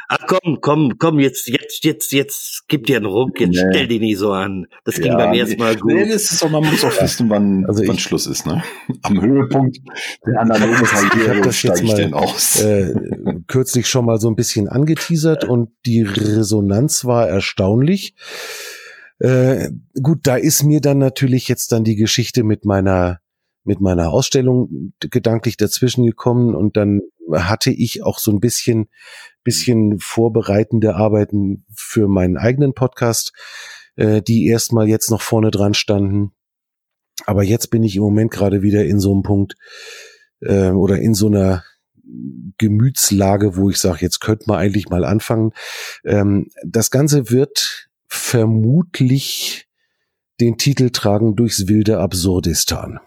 [0.07, 3.66] Ach komm, komm, komm, jetzt, jetzt, jetzt, jetzt gib dir einen Ruck, jetzt nee.
[3.70, 4.68] stell dich nicht so an.
[4.86, 5.93] Das ging ja, beim ersten Mal gut.
[5.93, 8.64] Nee, das ist auch, man muss auch wissen, wann, also wann Schluss ist, ne?
[9.03, 9.80] Am Höhepunkt
[10.26, 12.62] der analogen Karriere steige ich denn aus.
[12.62, 12.93] Äh,
[13.47, 18.16] kürzlich schon mal so ein bisschen angeteasert und die Resonanz war erstaunlich.
[19.20, 23.20] Äh, gut, da ist mir dann natürlich jetzt dann die Geschichte mit meiner
[23.64, 27.01] mit meiner Ausstellung gedanklich dazwischen gekommen und dann
[27.32, 28.89] hatte ich auch so ein bisschen,
[29.43, 33.34] bisschen vorbereitende Arbeiten für meinen eigenen Podcast,
[33.95, 36.32] äh, die erstmal jetzt noch vorne dran standen.
[37.26, 39.55] Aber jetzt bin ich im Moment gerade wieder in so einem Punkt
[40.41, 41.64] äh, oder in so einer
[42.57, 45.51] Gemütslage, wo ich sage, jetzt könnte man eigentlich mal anfangen.
[46.05, 49.68] Ähm, das Ganze wird vermutlich
[50.39, 52.99] den Titel tragen durchs wilde Absurdistan.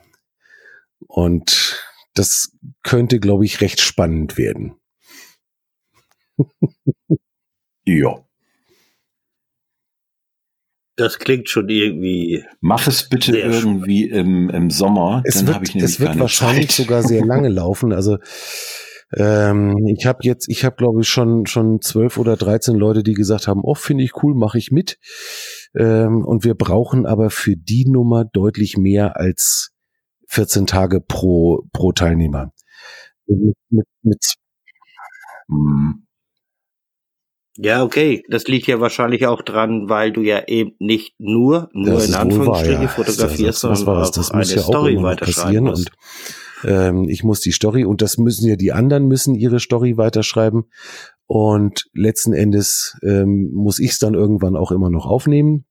[1.07, 1.82] Und
[2.14, 4.74] das könnte, glaube ich, recht spannend werden.
[7.84, 8.24] ja.
[10.96, 12.44] Das klingt schon irgendwie.
[12.61, 15.22] Mach es bitte irgendwie im, im Sommer.
[15.24, 16.86] Es wird, es wird wahrscheinlich Zeit.
[16.86, 17.92] sogar sehr lange laufen.
[17.92, 18.18] Also
[19.14, 23.12] Ähm, ich habe jetzt, ich habe glaube ich schon schon zwölf oder dreizehn Leute, die
[23.12, 24.98] gesagt haben, oh finde ich cool, mache ich mit.
[25.74, 29.71] Ähm, und wir brauchen aber für die Nummer deutlich mehr als
[30.33, 32.53] 14 Tage pro pro Teilnehmer.
[33.26, 34.35] Mit, mit, mit
[35.49, 36.07] hm.
[37.59, 38.22] Ja, okay.
[38.30, 42.14] Das liegt ja wahrscheinlich auch dran, weil du ja eben nicht nur, nur Das in
[42.14, 45.91] Anführungsstrichen fotografierst, sondern auch Das eine muss ja auch Story noch weiterschreiben passieren musst.
[46.62, 49.99] und ähm, ich muss die Story und das müssen ja die anderen müssen ihre Story
[49.99, 50.64] weiterschreiben
[51.26, 55.66] und letzten Endes ähm, muss ich es dann irgendwann auch immer noch aufnehmen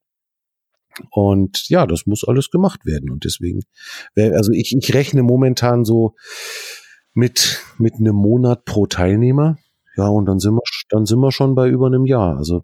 [1.09, 3.61] und ja, das muss alles gemacht werden und deswegen,
[4.15, 6.15] also ich, ich rechne momentan so
[7.13, 9.57] mit mit einem Monat pro Teilnehmer,
[9.97, 12.63] ja und dann sind wir dann sind wir schon bei über einem Jahr, also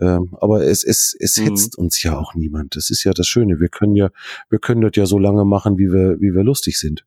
[0.00, 1.44] ähm, aber es, es, es Mhm.
[1.44, 2.74] hetzt uns ja auch niemand.
[2.74, 3.60] Das ist ja das Schöne.
[3.60, 4.08] Wir können ja,
[4.48, 7.04] wir können das ja so lange machen, wie wir, wie wir lustig sind.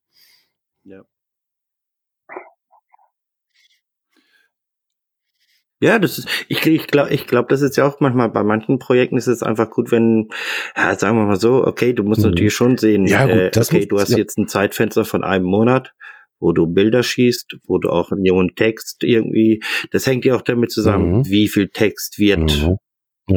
[5.84, 8.79] Ja, das ist, ich, ich glaube, ich glaube, das ist ja auch manchmal bei manchen
[8.79, 10.29] Projekten ist es einfach gut, wenn,
[10.77, 12.29] ja, sagen wir mal so, okay, du musst Mhm.
[12.29, 14.17] natürlich schon sehen, Ja, gut, äh, das okay, muss- du hast ja.
[14.17, 15.91] jetzt ein Zeitfenster von einem Monat,
[16.39, 19.61] wo du Bilder schießt, wo du auch einen jungen Text irgendwie,
[19.91, 21.25] das hängt ja auch damit zusammen, Mhm.
[21.25, 22.77] wie viel Text wird, Mhm.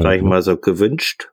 [0.02, 1.30] Sag ich mal so, gewünscht.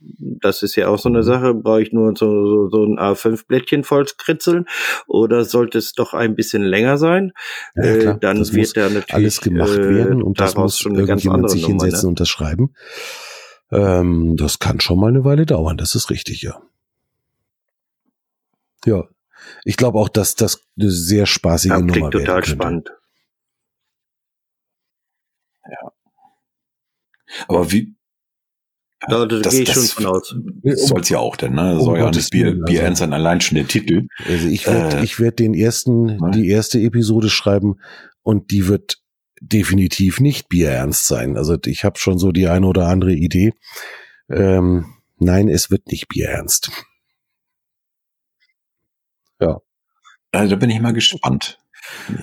[0.00, 1.22] Das ist ja auch so eine.
[1.24, 1.54] Sache.
[1.54, 4.66] Brauche ich nur so, so, so ein A5-Blättchen voll kritzeln
[5.06, 7.32] oder sollte es doch ein bisschen länger sein?
[7.74, 8.18] Ja, äh, klar.
[8.20, 11.50] dann das wird muss da natürlich alles gemacht äh, werden und das muss schon irgendjemand
[11.50, 11.82] sich Nummer.
[11.84, 12.08] hinsetzen Ne?
[12.10, 12.74] und das schreiben.
[13.70, 15.76] Ähm, das kann schon mal eine Weile dauern.
[15.76, 16.62] Das ist richtig, ja.
[18.86, 19.04] Ja.
[19.64, 22.50] Ich glaube auch, dass das eine sehr spaßige Ja, Nummer klingt werden total könnte.
[22.50, 22.90] spannend.
[27.46, 27.94] Aber wie?
[29.06, 30.34] Ja, da gehe ich schon von aus.
[30.64, 31.78] Soll's ja auch denn, ne?
[31.78, 32.82] Um Soll ja nicht Bier, Bier also.
[32.82, 34.08] ernst sein, allein schon der Titel.
[34.26, 36.30] Also ich werde Äh, ich werd den ersten, ne?
[36.34, 37.76] die erste Episode schreiben
[38.22, 38.98] und die wird
[39.40, 41.36] definitiv nicht bierernst sein.
[41.36, 43.52] Also ich habe schon so die eine oder andere Idee.
[44.28, 44.86] Ähm,
[45.18, 46.70] nein, es wird nicht bierernst.
[50.30, 51.58] Also da bin ich mal gespannt.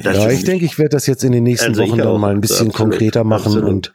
[0.04, 2.20] Das ja, ich denke, ich werde das jetzt in den nächsten Also Wochen dann auch.
[2.20, 3.68] mal ein bisschen Absolut, konkreter machen absolut.
[3.70, 3.94] und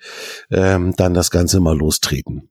[0.50, 2.50] ähm, dann das Ganze mal lostreten.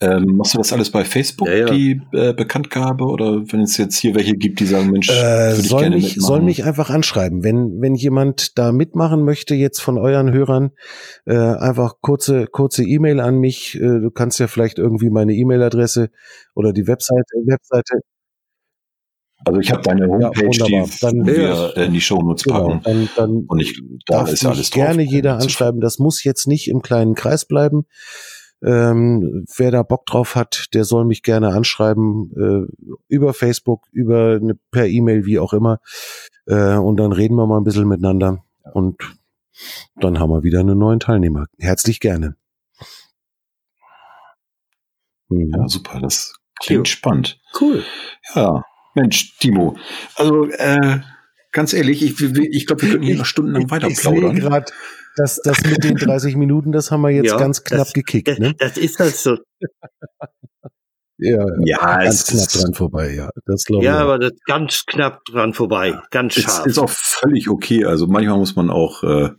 [0.00, 1.70] Ähm, machst du das alles bei Facebook, Ja, ja.
[1.70, 3.04] die äh, Bekanntgabe?
[3.04, 5.96] Oder wenn es jetzt hier welche gibt, die sagen, Mensch, Äh, würde ich soll, gerne
[5.96, 6.26] mich, mitmachen.
[6.26, 7.42] soll mich einfach anschreiben.
[7.44, 10.70] Wenn, wenn jemand da mitmachen möchte, jetzt von euren Hörern,
[11.26, 13.74] äh, einfach kurze kurze E-Mail an mich.
[13.76, 16.10] Äh, du kannst ja vielleicht irgendwie meine E-Mail-Adresse
[16.54, 18.00] oder die Webseite, Webseite
[19.46, 20.86] also ich habe deine Homepage, wunderbar.
[20.86, 22.80] die Dann- wir in die Shownotes genau, packen.
[22.84, 24.84] dann, dann Und ich, da darf ist ja alles drauf.
[24.84, 25.80] gerne jeder anschreiben.
[25.80, 27.86] Das muss jetzt nicht im kleinen Kreis bleiben.
[28.62, 34.38] Ähm, wer da Bock drauf hat, der soll mich gerne anschreiben äh, über Facebook, über
[34.40, 35.80] eine, per E-Mail, wie auch immer.
[36.46, 38.44] Äh, und dann reden wir mal ein bisschen miteinander.
[38.74, 38.96] Und
[39.96, 41.46] dann haben wir wieder einen neuen Teilnehmer.
[41.58, 42.36] Herzlich gerne.
[45.28, 45.52] Mhm.
[45.56, 46.92] Ja, super, das klingt Jo.
[46.92, 47.40] spannend.
[47.58, 47.82] Cool.
[48.34, 49.76] Ja, Mensch, Timo.
[50.16, 51.00] Also, äh,
[51.52, 54.36] ganz ehrlich, ich, ich glaube, wir könnten hier noch stundenlang weiter ich sehe plaudern.
[54.36, 54.72] gerade,
[55.16, 58.28] dass das mit den 30 Minuten, das haben wir jetzt Ja, ganz knapp das- gekickt.
[58.28, 58.54] Das, Ne?
[58.58, 59.36] das ist halt so.
[61.22, 63.28] Ja, Ja, ganz es knapp ist, dran vorbei, ja.
[63.44, 63.96] Das glaube Ja, ich.
[63.98, 64.02] auch.
[64.04, 65.98] aber das ist ganz knapp dran vorbei.
[66.10, 66.64] Ganz scharf.
[66.64, 67.84] ist auch völlig okay.
[67.84, 69.30] Also manchmal muss man auch äh,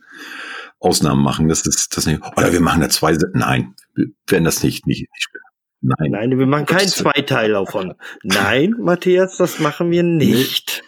[0.80, 1.48] Ausnahmen machen.
[1.50, 2.22] Das ist das nicht.
[2.38, 3.18] Oder wir machen da zwei.
[3.34, 4.86] Nein, wir werden das nicht.
[4.86, 5.30] nicht, nicht
[5.82, 6.12] nein.
[6.12, 6.90] Nein, wir machen keinen Willen.
[6.90, 7.94] Zweiteil davon.
[8.24, 10.84] Nein, Matthias, das machen wir nicht.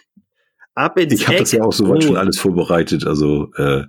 [0.74, 3.06] Ab ins Ich habe das ja auch soweit schon alles vorbereitet.
[3.06, 3.84] Also äh,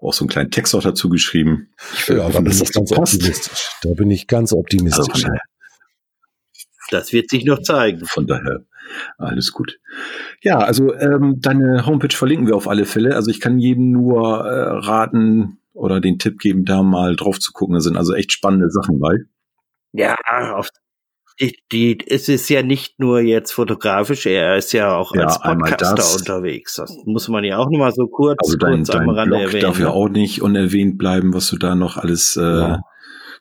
[0.00, 1.68] auch so einen kleinen Text auch dazu geschrieben.
[1.94, 3.14] Ich will Ja, hoffen, bin dass das so ganz passt.
[3.14, 3.68] optimistisch.
[3.82, 5.22] Da bin ich ganz Also optimistisch.
[5.22, 5.38] von,
[6.90, 8.04] Das wird sich noch zeigen.
[8.06, 8.60] von daher
[9.18, 9.78] alles gut.
[10.42, 13.14] Ja, also ähm, deine Homepage verlinken wir auf alle Fälle.
[13.14, 17.52] Also ich kann jedem nur äh, raten oder den Tipp geben, da mal drauf zu
[17.52, 17.74] gucken.
[17.74, 19.16] Da sind also echt spannende Sachen bei.
[19.92, 20.16] Ja,
[20.54, 20.68] auf
[21.40, 25.40] die, die, es ist ja nicht nur jetzt fotografisch, er ist ja auch Ja, als
[25.40, 26.74] Podcaster unterwegs.
[26.76, 29.36] Das muss man ja auch noch mal so kurz, Also dein, kurz dein am Rande
[29.36, 29.62] Blog erwähnen.
[29.62, 29.92] darf ja ne?
[29.92, 32.80] auch nicht unerwähnt bleiben, was du da noch alles äh, Ja.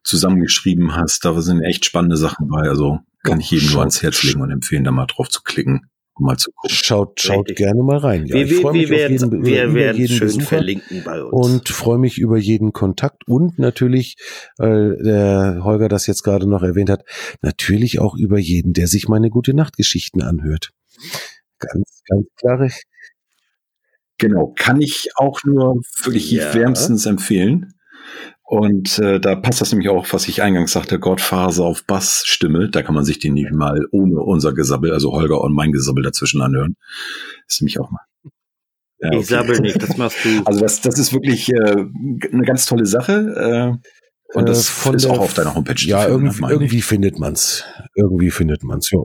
[0.03, 1.25] zusammengeschrieben hast.
[1.25, 2.67] Da sind echt spannende Sachen bei.
[2.69, 5.89] Also kann ich jedem nur ans Herz legen und empfehlen, da mal drauf zu klicken
[6.19, 6.69] mal zu gucken.
[6.75, 7.57] Schaut, schaut Richtig.
[7.57, 8.25] gerne mal rein.
[8.25, 10.27] Ja, wir ich freue wir, mich wir auf werden, jeden, wir über werden jeden schön
[10.27, 11.47] Besucher verlinken bei uns.
[11.47, 14.15] und freue mich über jeden Kontakt und natürlich,
[14.57, 17.03] weil der Holger das jetzt gerade noch erwähnt hat,
[17.41, 20.71] natürlich auch über jeden, der sich meine gute Nachtgeschichten anhört.
[21.59, 22.69] Ganz, ganz klare.
[24.17, 26.53] Genau, kann ich auch nur wirklich Ja.
[26.53, 27.73] wärmstens empfehlen.
[28.49, 32.67] Und äh, da passt das nämlich auch, was ich eingangs sagte, Gottfaser auf Bassstimme.
[32.67, 36.01] Da kann man sich den nicht mal ohne unser Gesabbel, also Holger und mein Gesabbel
[36.01, 36.75] dazwischen anhören.
[37.47, 38.01] ist nämlich auch mal.
[39.01, 39.19] Ja, okay.
[39.19, 40.41] Ich sabbel nicht, das machst du.
[40.45, 41.85] Also das, das ist wirklich äh,
[42.33, 43.77] eine ganz tolle Sache.
[44.33, 45.85] Äh, und das äh, ist auch auf deiner Homepage.
[45.85, 47.65] Ja, finden, irgendwie, irgendwie findet man's.
[47.93, 48.89] Irgendwie findet man's.
[48.89, 49.03] Ja.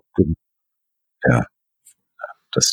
[1.28, 1.45] ja.
[2.51, 2.72] Das,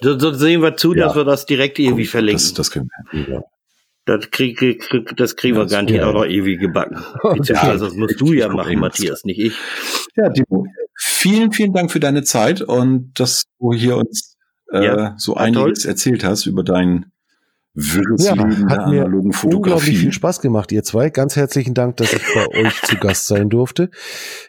[0.00, 1.08] so, so sehen wir zu, ja.
[1.08, 2.42] dass wir das direkt irgendwie verlinken.
[2.42, 3.34] Das, das können wir.
[3.34, 3.42] Ja.
[4.06, 6.08] Das, krieg, krieg, das kriegen wir garantiert ja.
[6.08, 6.96] auch noch ewig gebacken.
[7.36, 9.54] Beziehungsweise das musst du ja machen, Matthias, nicht ich.
[10.14, 14.36] Ja, Timo, vielen, vielen Dank für deine Zeit und dass du hier uns
[14.72, 15.90] äh, ja, so einiges toll.
[15.90, 17.06] erzählt hast über dein
[17.74, 19.56] wirres ja, Leben analogen Fotografie.
[19.56, 21.10] Unglaublich viel Spaß gemacht, ihr zwei.
[21.10, 23.90] Ganz herzlichen Dank, dass ich bei euch zu Gast sein durfte.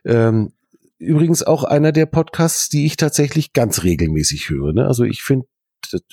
[0.06, 0.54] Ähm,
[1.00, 4.72] übrigens auch einer der Podcasts, die ich tatsächlich ganz regelmäßig höre.
[4.74, 4.86] Ne?
[4.86, 5.48] Also ich finde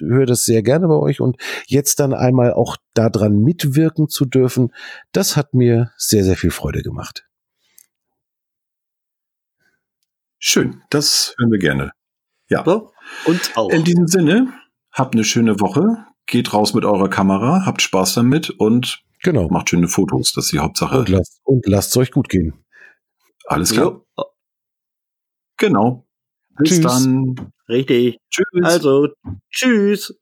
[0.00, 1.36] höre das sehr gerne bei euch und
[1.66, 4.72] jetzt dann einmal auch daran mitwirken zu dürfen,
[5.12, 7.26] das hat mir sehr, sehr viel Freude gemacht.
[10.38, 11.92] Schön, das hören wir gerne.
[12.48, 12.64] Ja.
[12.64, 12.92] So,
[13.24, 13.70] uns auch.
[13.70, 14.52] In diesem Sinne,
[14.92, 19.48] habt eine schöne Woche, geht raus mit eurer Kamera, habt Spaß damit und genau.
[19.48, 20.98] macht schöne Fotos, das ist die Hauptsache.
[20.98, 22.64] Und lasst, und lasst es euch gut gehen.
[23.46, 24.02] Alles klar.
[24.18, 24.24] Jo.
[25.56, 26.06] Genau.
[26.58, 26.80] Bis Tschüss.
[26.82, 27.52] dann.
[27.68, 28.18] Richtig.
[28.30, 28.44] Tschüss.
[28.62, 29.08] Also,
[29.50, 30.14] tschüss.